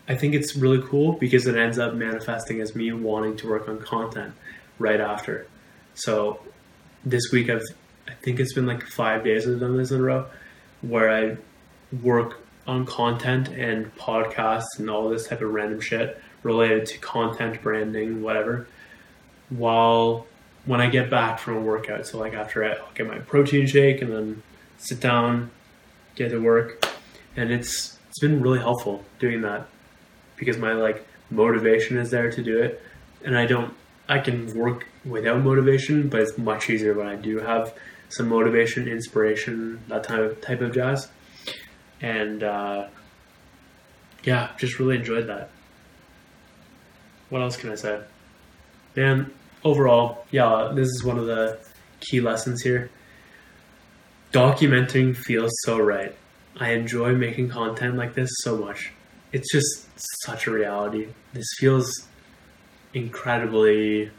I 0.09 0.15
think 0.17 0.35
it's 0.35 0.57
really 0.57 0.83
cool 0.83 1.13
because 1.13 1.47
it 1.47 1.57
ends 1.57 1.79
up 1.79 1.95
manifesting 1.95 2.61
as 2.61 2.75
me 2.75 2.93
wanting 2.93 3.37
to 3.39 3.49
work 3.49 3.69
on 3.69 3.79
content 3.79 4.35
right 4.79 5.01
after. 5.01 5.47
So 5.95 6.41
this 7.05 7.31
week 7.33 7.49
I've 7.49 7.63
I 8.09 8.15
think 8.15 8.41
it's 8.41 8.53
been 8.53 8.67
like 8.67 8.85
five 8.85 9.23
days 9.23 9.47
I've 9.47 9.61
done 9.61 9.77
this 9.77 9.93
in 9.93 10.01
a 10.01 10.03
row 10.03 10.27
where 10.81 11.11
I 11.11 11.37
work 12.03 12.41
on 12.67 12.85
content 12.87 13.49
and 13.49 13.95
podcasts 13.97 14.79
and 14.79 14.91
all 14.91 15.09
this 15.09 15.29
type 15.29 15.43
of 15.43 15.51
random 15.53 15.81
shit 15.81 16.21
related 16.43 16.87
to 16.87 16.99
content 16.99 17.63
branding, 17.63 18.23
whatever. 18.23 18.67
While 19.49 20.27
when 20.65 20.81
I 20.81 20.89
get 20.89 21.09
back 21.09 21.39
from 21.39 21.57
a 21.57 21.61
workout, 21.61 22.07
so 22.07 22.19
like 22.19 22.35
after 22.35 22.65
I, 22.65 22.73
I'll 22.73 22.93
get 22.95 23.07
my 23.07 23.19
protein 23.19 23.67
shake 23.67 24.03
and 24.03 24.13
then 24.13 24.43
sit 24.81 25.01
down, 25.01 25.51
get 26.17 26.31
to 26.31 26.39
work, 26.39 26.85
and 27.37 27.53
it's 27.53 27.99
it's 28.09 28.19
been 28.19 28.43
really 28.43 28.59
helpful 28.59 29.05
doing 29.21 29.43
that 29.43 29.69
because 30.37 30.59
my 30.59 30.73
like 30.73 31.07
motivation 31.31 31.97
is 31.97 32.11
there 32.11 32.31
to 32.31 32.43
do 32.43 32.59
it, 32.59 32.83
and 33.25 33.37
I 33.37 33.47
don't 33.47 33.75
I 34.09 34.19
can 34.19 34.53
work 34.55 34.87
without 35.05 35.41
motivation, 35.43 36.09
but 36.09 36.21
it's 36.21 36.37
much 36.37 36.69
easier 36.69 36.95
when 36.95 37.07
I 37.07 37.15
do 37.15 37.39
have 37.39 37.73
some 38.09 38.29
motivation, 38.29 38.89
inspiration, 38.89 39.81
that 39.89 40.03
type 40.05 40.21
of 40.21 40.41
type 40.41 40.61
of 40.61 40.75
jazz, 40.75 41.09
and 42.01 42.43
uh, 42.43 42.89
yeah, 44.25 44.51
just 44.59 44.79
really 44.79 44.97
enjoyed 44.97 45.29
that. 45.29 45.51
What 47.29 47.43
else 47.43 47.57
can 47.57 47.71
I 47.71 47.77
say? 47.77 48.01
And 48.97 49.31
overall, 49.63 50.27
yeah, 50.31 50.73
this 50.75 50.89
is 50.89 51.05
one 51.05 51.19
of 51.19 51.27
the 51.27 51.59
key 52.01 52.21
lessons 52.21 52.63
here. 52.63 52.91
Documenting 54.33 55.17
feels 55.17 55.53
so 55.65 55.79
right. 55.79 56.15
I 56.59 56.71
enjoy 56.73 57.15
making 57.15 57.49
content 57.49 57.97
like 57.97 58.15
this 58.15 58.31
so 58.43 58.57
much. 58.57 58.93
It's 59.33 59.51
just 59.51 59.89
such 60.23 60.47
a 60.47 60.51
reality. 60.51 61.09
This 61.33 61.47
feels 61.59 62.07
incredibly 62.95 64.11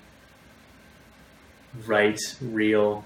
right, 1.85 2.19
real. 2.41 3.05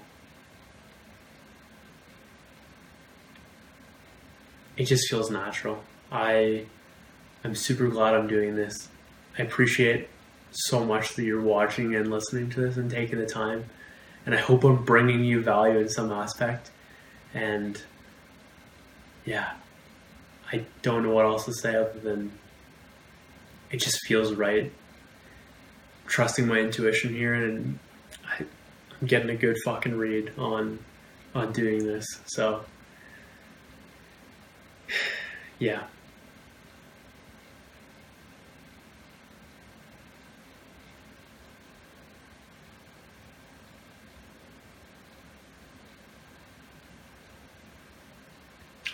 It 4.76 4.84
just 4.84 5.08
feels 5.08 5.30
natural. 5.30 5.82
I 6.10 6.66
I'm 7.44 7.54
super 7.54 7.86
glad 7.88 8.14
I'm 8.14 8.26
doing 8.26 8.56
this. 8.56 8.88
I 9.38 9.42
appreciate 9.42 10.08
so 10.50 10.84
much 10.84 11.14
that 11.14 11.24
you're 11.24 11.40
watching 11.40 11.94
and 11.94 12.10
listening 12.10 12.50
to 12.50 12.60
this 12.60 12.76
and 12.76 12.90
taking 12.90 13.18
the 13.18 13.26
time. 13.26 13.66
And 14.24 14.34
I 14.34 14.38
hope 14.38 14.64
I'm 14.64 14.84
bringing 14.84 15.24
you 15.24 15.40
value 15.42 15.78
in 15.78 15.88
some 15.88 16.10
aspect. 16.10 16.70
And 17.36 17.80
yeah, 19.26 19.52
I 20.50 20.64
don't 20.80 21.02
know 21.02 21.10
what 21.10 21.26
else 21.26 21.44
to 21.44 21.52
say 21.52 21.76
other 21.76 21.98
than 22.02 22.32
it 23.70 23.76
just 23.76 23.98
feels 24.06 24.32
right. 24.32 24.72
Trusting 26.06 26.46
my 26.46 26.58
intuition 26.58 27.12
here, 27.12 27.34
and 27.34 27.78
I'm 28.38 29.06
getting 29.06 29.28
a 29.28 29.36
good 29.36 29.56
fucking 29.66 29.96
read 29.96 30.32
on 30.38 30.78
on 31.34 31.52
doing 31.52 31.84
this. 31.84 32.06
So 32.24 32.64
yeah. 35.58 35.82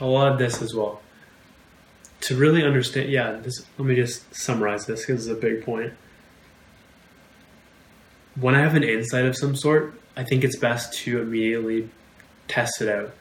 I'll 0.02 0.20
add 0.26 0.38
this 0.38 0.60
as 0.60 0.74
well. 0.74 1.00
To 2.22 2.36
really 2.36 2.64
understand, 2.64 3.08
yeah, 3.08 3.32
this, 3.32 3.64
let 3.78 3.86
me 3.86 3.94
just 3.94 4.34
summarize 4.34 4.84
this 4.86 5.06
because 5.06 5.26
it's 5.26 5.38
a 5.38 5.40
big 5.40 5.64
point. 5.64 5.92
When 8.34 8.54
I 8.54 8.60
have 8.60 8.74
an 8.74 8.82
insight 8.82 9.26
of 9.26 9.36
some 9.36 9.54
sort, 9.54 9.94
I 10.16 10.24
think 10.24 10.42
it's 10.42 10.56
best 10.56 10.92
to 11.00 11.20
immediately 11.20 11.88
test 12.48 12.82
it 12.82 12.88
out. 12.88 13.14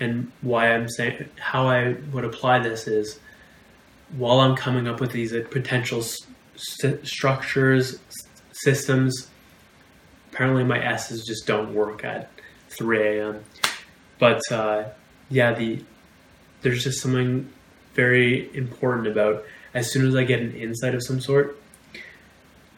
And 0.00 0.32
why 0.40 0.72
I'm 0.72 0.88
saying 0.88 1.28
how 1.38 1.68
I 1.68 1.96
would 2.12 2.24
apply 2.24 2.60
this 2.60 2.86
is 2.86 3.18
while 4.16 4.40
I'm 4.40 4.56
coming 4.56 4.88
up 4.88 5.00
with 5.00 5.12
these 5.12 5.34
potential 5.50 6.02
st- 6.56 7.06
structures, 7.06 7.98
systems, 8.52 9.28
apparently 10.32 10.64
my 10.64 10.82
S's 10.82 11.26
just 11.26 11.46
don't 11.46 11.74
work 11.74 12.04
at 12.04 12.30
3 12.70 13.18
a.m. 13.18 13.44
But 14.18 14.40
uh, 14.50 14.84
yeah, 15.30 15.52
the 15.52 15.84
there's 16.62 16.82
just 16.82 17.00
something 17.00 17.48
very 17.94 18.54
important 18.56 19.06
about 19.06 19.44
as 19.74 19.92
soon 19.92 20.06
as 20.06 20.14
I 20.14 20.24
get 20.24 20.40
an 20.40 20.54
insight 20.54 20.94
of 20.94 21.02
some 21.02 21.20
sort, 21.20 21.60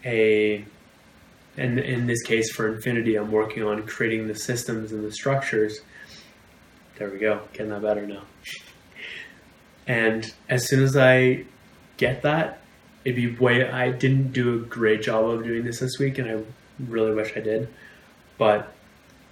a 0.05 0.65
and 1.57 1.79
in 1.79 2.07
this 2.07 2.23
case 2.23 2.51
for 2.51 2.75
Infinity, 2.75 3.17
I'm 3.17 3.33
working 3.33 3.63
on 3.63 3.87
creating 3.87 4.29
the 4.29 4.35
systems 4.35 4.93
and 4.93 5.05
the 5.05 5.13
structures. 5.13 5.81
There 6.97 7.11
we 7.11 7.19
go, 7.19 7.43
getting 7.53 7.71
that 7.71 7.83
better 7.83 8.07
now. 8.07 8.23
And 9.87 10.33
as 10.49 10.69
soon 10.69 10.83
as 10.83 10.97
I 10.97 11.45
get 11.97 12.23
that, 12.23 12.61
it'd 13.05 13.17
be 13.17 13.35
way. 13.37 13.69
I 13.69 13.91
didn't 13.91 14.33
do 14.33 14.55
a 14.55 14.59
great 14.59 15.03
job 15.03 15.25
of 15.25 15.45
doing 15.45 15.65
this 15.65 15.81
this 15.81 15.99
week, 15.99 16.19
and 16.19 16.31
I 16.31 16.43
really 16.89 17.15
wish 17.15 17.37
I 17.37 17.41
did. 17.41 17.69
But 18.39 18.73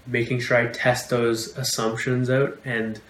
making 0.08 0.40
sure 0.40 0.56
I 0.56 0.66
test 0.66 1.10
those 1.10 1.56
assumptions 1.56 2.30
out 2.30 2.58
and 2.64 3.00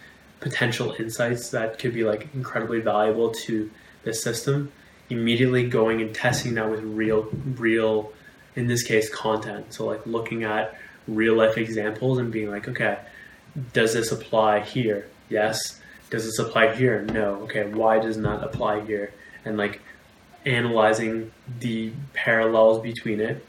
potential 0.40 0.94
insights 0.98 1.50
that 1.50 1.78
could 1.78 1.94
be 1.94 2.04
like 2.04 2.28
incredibly 2.34 2.80
valuable 2.80 3.30
to 3.30 3.70
the 4.04 4.12
system 4.12 4.70
immediately 5.10 5.66
going 5.68 6.00
and 6.02 6.14
testing 6.14 6.54
that 6.54 6.70
with 6.70 6.80
real 6.82 7.28
real 7.56 8.12
in 8.56 8.66
this 8.66 8.82
case 8.82 9.08
content. 9.08 9.72
So 9.72 9.86
like 9.86 10.04
looking 10.06 10.44
at 10.44 10.76
real 11.06 11.34
life 11.34 11.56
examples 11.56 12.18
and 12.18 12.30
being 12.30 12.50
like 12.50 12.68
okay 12.68 12.98
does 13.72 13.94
this 13.94 14.12
apply 14.12 14.60
here? 14.60 15.08
Yes. 15.28 15.80
Does 16.10 16.24
this 16.24 16.38
apply 16.38 16.74
here? 16.74 17.02
No. 17.02 17.36
Okay 17.42 17.64
why 17.70 17.98
does 17.98 18.16
not 18.16 18.44
apply 18.44 18.84
here? 18.84 19.12
And 19.44 19.56
like 19.56 19.80
analyzing 20.44 21.32
the 21.60 21.92
parallels 22.12 22.82
between 22.82 23.20
it 23.20 23.44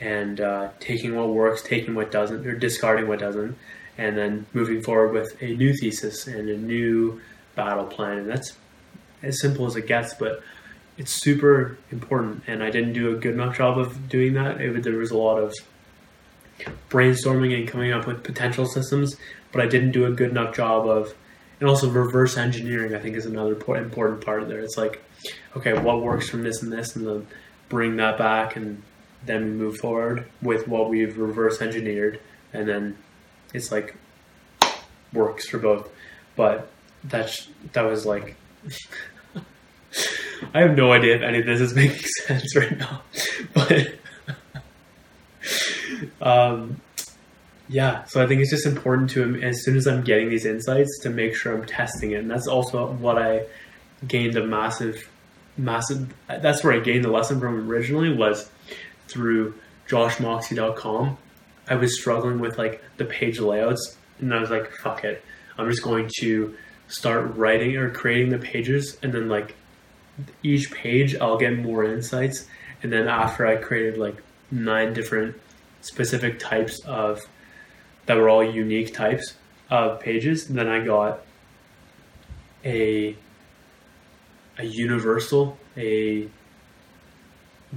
and 0.00 0.40
uh, 0.40 0.70
taking 0.80 1.16
what 1.16 1.28
works, 1.28 1.62
taking 1.62 1.94
what 1.94 2.10
doesn't, 2.10 2.46
or 2.46 2.54
discarding 2.54 3.08
what 3.08 3.18
doesn't, 3.18 3.56
and 3.96 4.16
then 4.16 4.46
moving 4.52 4.82
forward 4.82 5.12
with 5.12 5.42
a 5.42 5.56
new 5.56 5.74
thesis 5.74 6.26
and 6.26 6.48
a 6.48 6.56
new 6.56 7.20
battle 7.54 7.84
plan. 7.84 8.18
And 8.18 8.30
that's 8.30 8.56
as 9.22 9.40
simple 9.40 9.66
as 9.66 9.76
it 9.76 9.86
gets, 9.86 10.14
but 10.14 10.42
it's 10.96 11.10
super 11.12 11.78
important. 11.90 12.44
And 12.46 12.62
I 12.62 12.70
didn't 12.70 12.92
do 12.92 13.16
a 13.16 13.18
good 13.18 13.34
enough 13.34 13.56
job 13.56 13.78
of 13.78 14.08
doing 14.08 14.34
that. 14.34 14.60
It, 14.60 14.82
there 14.82 14.98
was 14.98 15.10
a 15.10 15.16
lot 15.16 15.38
of 15.38 15.54
brainstorming 16.90 17.56
and 17.56 17.68
coming 17.68 17.92
up 17.92 18.06
with 18.06 18.22
potential 18.22 18.66
systems, 18.66 19.16
but 19.52 19.62
I 19.62 19.66
didn't 19.66 19.92
do 19.92 20.06
a 20.06 20.10
good 20.10 20.30
enough 20.30 20.54
job 20.54 20.86
of, 20.86 21.14
and 21.60 21.68
also 21.68 21.90
reverse 21.90 22.36
engineering. 22.36 22.94
I 22.94 23.00
think 23.00 23.16
is 23.16 23.26
another 23.26 23.52
important 23.52 24.24
part 24.24 24.48
there. 24.48 24.60
It's 24.60 24.76
like, 24.76 25.02
okay, 25.56 25.72
what 25.72 26.02
works 26.02 26.28
from 26.28 26.42
this 26.42 26.62
and 26.62 26.72
this, 26.72 26.94
and 26.94 27.06
then 27.06 27.26
bring 27.68 27.96
that 27.96 28.16
back 28.16 28.56
and 28.56 28.82
then 29.24 29.44
we 29.44 29.50
move 29.50 29.78
forward 29.78 30.26
with 30.42 30.68
what 30.68 30.88
we've 30.88 31.18
reverse 31.18 31.60
engineered, 31.60 32.20
and 32.52 32.68
then 32.68 32.96
it's 33.52 33.72
like 33.72 33.96
works 35.12 35.48
for 35.48 35.58
both. 35.58 35.88
But 36.36 36.70
that's 37.04 37.48
that 37.72 37.82
was 37.82 38.04
like 38.04 38.36
I 40.54 40.60
have 40.60 40.76
no 40.76 40.92
idea 40.92 41.16
if 41.16 41.22
any 41.22 41.40
of 41.40 41.46
this 41.46 41.60
is 41.60 41.74
making 41.74 41.98
sense 42.26 42.56
right 42.56 42.76
now, 42.78 43.02
but 43.54 43.94
um, 46.20 46.80
yeah. 47.68 48.04
So 48.04 48.22
I 48.22 48.26
think 48.26 48.40
it's 48.40 48.50
just 48.50 48.66
important 48.66 49.10
to 49.10 49.40
as 49.42 49.64
soon 49.64 49.76
as 49.76 49.86
I'm 49.86 50.02
getting 50.02 50.28
these 50.28 50.44
insights 50.44 50.98
to 51.02 51.10
make 51.10 51.34
sure 51.34 51.54
I'm 51.54 51.66
testing 51.66 52.12
it, 52.12 52.16
and 52.16 52.30
that's 52.30 52.46
also 52.46 52.92
what 52.92 53.18
I 53.18 53.46
gained 54.06 54.36
a 54.36 54.46
massive, 54.46 55.08
massive. 55.56 56.14
That's 56.28 56.62
where 56.62 56.72
I 56.72 56.80
gained 56.80 57.04
the 57.04 57.10
lesson 57.10 57.40
from 57.40 57.68
originally 57.70 58.12
was 58.12 58.50
through 59.08 59.54
joshmoxie.com, 59.88 61.18
I 61.68 61.74
was 61.74 61.98
struggling 61.98 62.38
with 62.38 62.58
like 62.58 62.82
the 62.96 63.04
page 63.04 63.40
layouts, 63.40 63.96
and 64.18 64.32
I 64.34 64.40
was 64.40 64.50
like, 64.50 64.70
fuck 64.72 65.04
it. 65.04 65.22
I'm 65.56 65.68
just 65.68 65.82
going 65.82 66.10
to 66.20 66.56
start 66.88 67.36
writing 67.36 67.76
or 67.76 67.90
creating 67.90 68.30
the 68.30 68.38
pages, 68.38 68.96
and 69.02 69.12
then 69.12 69.28
like 69.28 69.54
each 70.42 70.70
page, 70.72 71.16
I'll 71.16 71.38
get 71.38 71.58
more 71.58 71.84
insights. 71.84 72.46
And 72.82 72.92
then 72.92 73.08
after 73.08 73.46
I 73.46 73.56
created 73.56 73.98
like 73.98 74.22
nine 74.50 74.92
different 74.92 75.36
specific 75.80 76.38
types 76.38 76.80
of 76.84 77.20
that 78.06 78.16
were 78.16 78.28
all 78.28 78.44
unique 78.44 78.94
types 78.94 79.34
of 79.70 80.00
pages, 80.00 80.48
then 80.48 80.68
I 80.68 80.84
got 80.84 81.20
a 82.64 83.16
a 84.58 84.64
universal, 84.64 85.56
a 85.76 86.28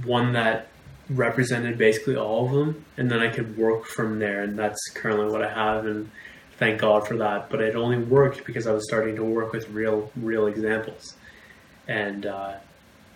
one 0.04 0.32
that 0.32 0.68
represented 1.10 1.78
basically 1.78 2.16
all 2.16 2.46
of 2.46 2.52
them, 2.52 2.84
and 2.96 3.10
then 3.10 3.20
I 3.20 3.28
could 3.28 3.56
work 3.56 3.86
from 3.86 4.18
there, 4.18 4.42
and 4.42 4.58
that's 4.58 4.80
currently 4.94 5.30
what 5.30 5.42
I 5.42 5.52
have, 5.52 5.86
and 5.86 6.10
thank 6.58 6.80
God 6.80 7.06
for 7.06 7.16
that. 7.18 7.50
But 7.50 7.60
it 7.60 7.74
only 7.74 7.98
worked 7.98 8.44
because 8.44 8.66
I 8.66 8.72
was 8.72 8.86
starting 8.86 9.16
to 9.16 9.24
work 9.24 9.52
with 9.52 9.68
real, 9.70 10.10
real 10.16 10.46
examples, 10.46 11.16
and 11.88 12.26
uh, 12.26 12.54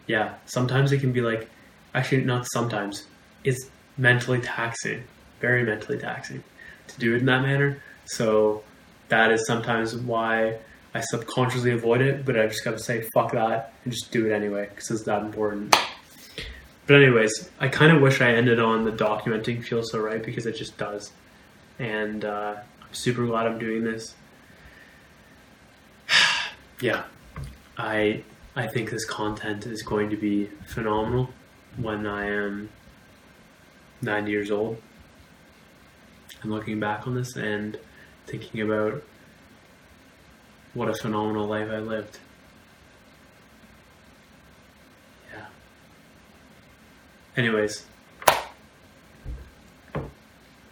yeah, 0.07 0.35
sometimes 0.47 0.93
it 0.93 1.01
can 1.01 1.13
be 1.13 1.21
like, 1.21 1.49
actually, 1.95 2.25
not 2.25 2.47
sometimes, 2.47 3.07
it's 3.45 3.71
mentally 3.97 4.41
taxing, 4.41 5.05
very 5.41 5.65
mentally 5.65 5.99
taxing 5.99 6.43
to 6.89 6.99
do 6.99 7.15
it 7.15 7.19
in 7.19 7.27
that 7.27 7.43
manner. 7.43 7.83
So 8.05 8.63
that 9.09 9.33
is 9.33 9.47
sometimes 9.47 9.95
why 9.97 10.59
I 10.95 11.01
subconsciously 11.01 11.73
avoid 11.73 12.01
it, 12.01 12.25
but 12.25 12.39
I 12.39 12.47
just 12.47 12.65
gotta 12.65 12.79
say 12.79 13.03
fuck 13.15 13.33
that 13.33 13.73
and 13.85 13.93
just 13.93 14.11
do 14.11 14.27
it 14.27 14.33
anyway 14.33 14.69
because 14.71 14.91
it's 14.91 15.03
that 15.05 15.23
important. 15.23 15.77
But 16.87 16.97
anyways, 16.97 17.51
I 17.59 17.69
kind 17.69 17.93
of 17.93 18.01
wish 18.01 18.21
I 18.21 18.33
ended 18.33 18.61
on 18.61 18.85
the 18.85 18.93
documenting 18.93 19.63
feels 19.65 19.91
so 19.91 19.99
right 19.99 20.23
because 20.23 20.47
it 20.47 20.57
just 20.57 20.77
does, 20.79 21.13
and 21.79 22.25
uh, 22.25 22.57
I'm 22.81 22.95
super 22.95 23.27
glad 23.27 23.47
I'm 23.47 23.59
doing 23.59 23.83
this. 23.83 24.15
yeah, 26.81 27.05
I 27.77 28.23
I 28.55 28.67
think 28.69 28.91
this 28.91 29.05
content 29.05 29.67
is 29.67 29.83
going 29.83 30.11
to 30.11 30.17
be 30.17 30.47
phenomenal 30.67 31.31
when 31.77 32.07
I 32.07 32.27
am 32.27 32.71
90 34.01 34.31
years 34.31 34.51
old. 34.51 34.81
I'm 36.43 36.51
looking 36.51 36.79
back 36.79 37.07
on 37.07 37.15
this 37.15 37.37
and 37.37 37.79
thinking 38.27 38.61
about 38.61 39.03
what 40.75 40.89
a 40.89 40.95
phenomenal 40.95 41.47
life 41.47 41.69
I 41.71 41.79
lived. 41.79 42.19
Anyways, 47.37 47.85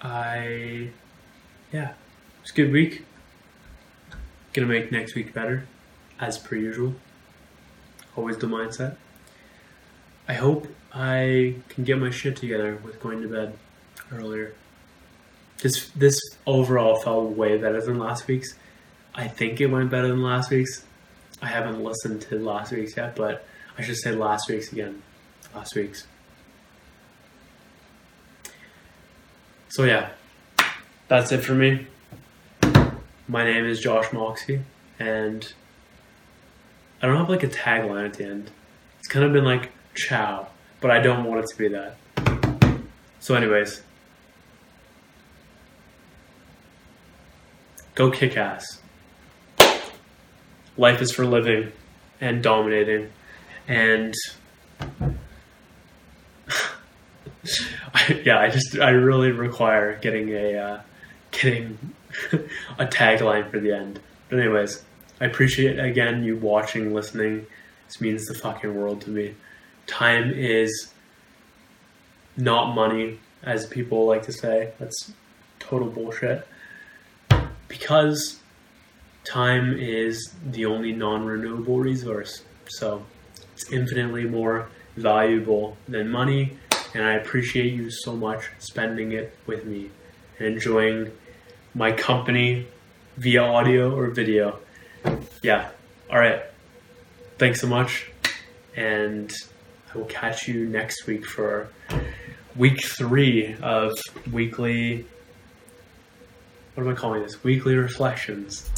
I, 0.00 0.88
yeah, 1.70 1.92
it's 2.40 2.52
a 2.52 2.54
good 2.54 2.72
week. 2.72 3.04
Gonna 4.54 4.68
make 4.68 4.90
next 4.90 5.14
week 5.14 5.34
better, 5.34 5.66
as 6.18 6.38
per 6.38 6.56
usual. 6.56 6.94
Always 8.16 8.38
the 8.38 8.46
mindset. 8.46 8.96
I 10.26 10.34
hope 10.34 10.66
I 10.94 11.56
can 11.68 11.84
get 11.84 11.98
my 11.98 12.10
shit 12.10 12.36
together 12.36 12.78
with 12.82 12.98
going 12.98 13.20
to 13.20 13.28
bed 13.28 13.58
earlier. 14.10 14.54
This 15.60 15.90
this 15.90 16.18
overall 16.46 16.96
felt 16.96 17.36
way 17.36 17.58
better 17.58 17.82
than 17.82 17.98
last 17.98 18.26
week's. 18.26 18.54
I 19.14 19.28
think 19.28 19.60
it 19.60 19.66
went 19.66 19.90
better 19.90 20.08
than 20.08 20.22
last 20.22 20.50
week's. 20.50 20.84
I 21.42 21.48
haven't 21.48 21.84
listened 21.84 22.22
to 22.22 22.38
last 22.38 22.72
week's 22.72 22.96
yet, 22.96 23.16
but 23.16 23.46
I 23.76 23.82
should 23.82 23.96
say 23.96 24.12
last 24.12 24.48
week's 24.48 24.72
again. 24.72 25.02
Last 25.54 25.74
week's. 25.74 26.06
So 29.74 29.82
yeah, 29.82 30.10
that's 31.08 31.32
it 31.32 31.38
for 31.38 31.52
me. 31.52 31.88
My 33.26 33.42
name 33.42 33.64
is 33.64 33.80
Josh 33.80 34.12
Moxie, 34.12 34.60
and 35.00 35.52
I 37.02 37.08
don't 37.08 37.16
have 37.16 37.28
like 37.28 37.42
a 37.42 37.48
tagline 37.48 38.06
at 38.06 38.14
the 38.14 38.24
end. 38.24 38.52
It's 39.00 39.08
kind 39.08 39.24
of 39.24 39.32
been 39.32 39.42
like 39.42 39.72
ciao, 39.96 40.46
but 40.80 40.92
I 40.92 41.00
don't 41.00 41.24
want 41.24 41.40
it 41.40 41.46
to 41.48 41.58
be 41.58 41.66
that. 41.70 41.96
So, 43.18 43.34
anyways, 43.34 43.82
go 47.96 48.12
kick 48.12 48.36
ass. 48.36 48.80
Life 50.76 51.02
is 51.02 51.10
for 51.10 51.26
living 51.26 51.72
and 52.20 52.44
dominating, 52.44 53.10
and 53.66 54.14
yeah, 58.24 58.38
I 58.38 58.50
just 58.50 58.78
I 58.78 58.90
really 58.90 59.30
require 59.30 59.98
getting 59.98 60.30
a 60.30 60.56
uh, 60.56 60.80
getting 61.30 61.78
a 62.78 62.86
tagline 62.86 63.50
for 63.50 63.60
the 63.60 63.72
end. 63.72 64.00
But 64.28 64.40
anyways, 64.40 64.82
I 65.20 65.26
appreciate 65.26 65.78
again 65.78 66.24
you 66.24 66.36
watching, 66.36 66.94
listening. 66.94 67.46
This 67.86 68.00
means 68.00 68.26
the 68.26 68.34
fucking 68.34 68.74
world 68.74 69.02
to 69.02 69.10
me. 69.10 69.34
Time 69.86 70.32
is 70.32 70.92
not 72.36 72.74
money, 72.74 73.20
as 73.42 73.66
people 73.66 74.06
like 74.06 74.22
to 74.24 74.32
say. 74.32 74.72
That's 74.78 75.12
total 75.58 75.88
bullshit. 75.88 76.46
Because 77.68 78.40
time 79.24 79.76
is 79.78 80.34
the 80.44 80.66
only 80.66 80.92
non 80.92 81.24
renewable 81.24 81.78
resource. 81.78 82.42
So 82.68 83.04
it's 83.52 83.70
infinitely 83.70 84.24
more 84.24 84.68
valuable 84.96 85.76
than 85.88 86.08
money. 86.08 86.56
And 86.94 87.04
I 87.04 87.14
appreciate 87.14 87.72
you 87.74 87.90
so 87.90 88.14
much 88.14 88.44
spending 88.58 89.12
it 89.12 89.36
with 89.46 89.64
me 89.64 89.90
and 90.38 90.46
enjoying 90.46 91.10
my 91.74 91.90
company 91.90 92.68
via 93.16 93.42
audio 93.42 93.94
or 93.94 94.10
video. 94.10 94.60
Yeah. 95.42 95.70
All 96.10 96.18
right. 96.18 96.42
Thanks 97.36 97.60
so 97.60 97.66
much. 97.66 98.10
And 98.76 99.32
I 99.92 99.98
will 99.98 100.06
catch 100.06 100.46
you 100.46 100.66
next 100.66 101.06
week 101.06 101.26
for 101.26 101.68
week 102.56 102.84
three 102.84 103.56
of 103.60 103.92
weekly. 104.32 105.04
What 106.74 106.84
am 106.84 106.92
I 106.92 106.94
calling 106.94 107.22
this? 107.22 107.42
Weekly 107.42 107.74
reflections. 107.74 108.70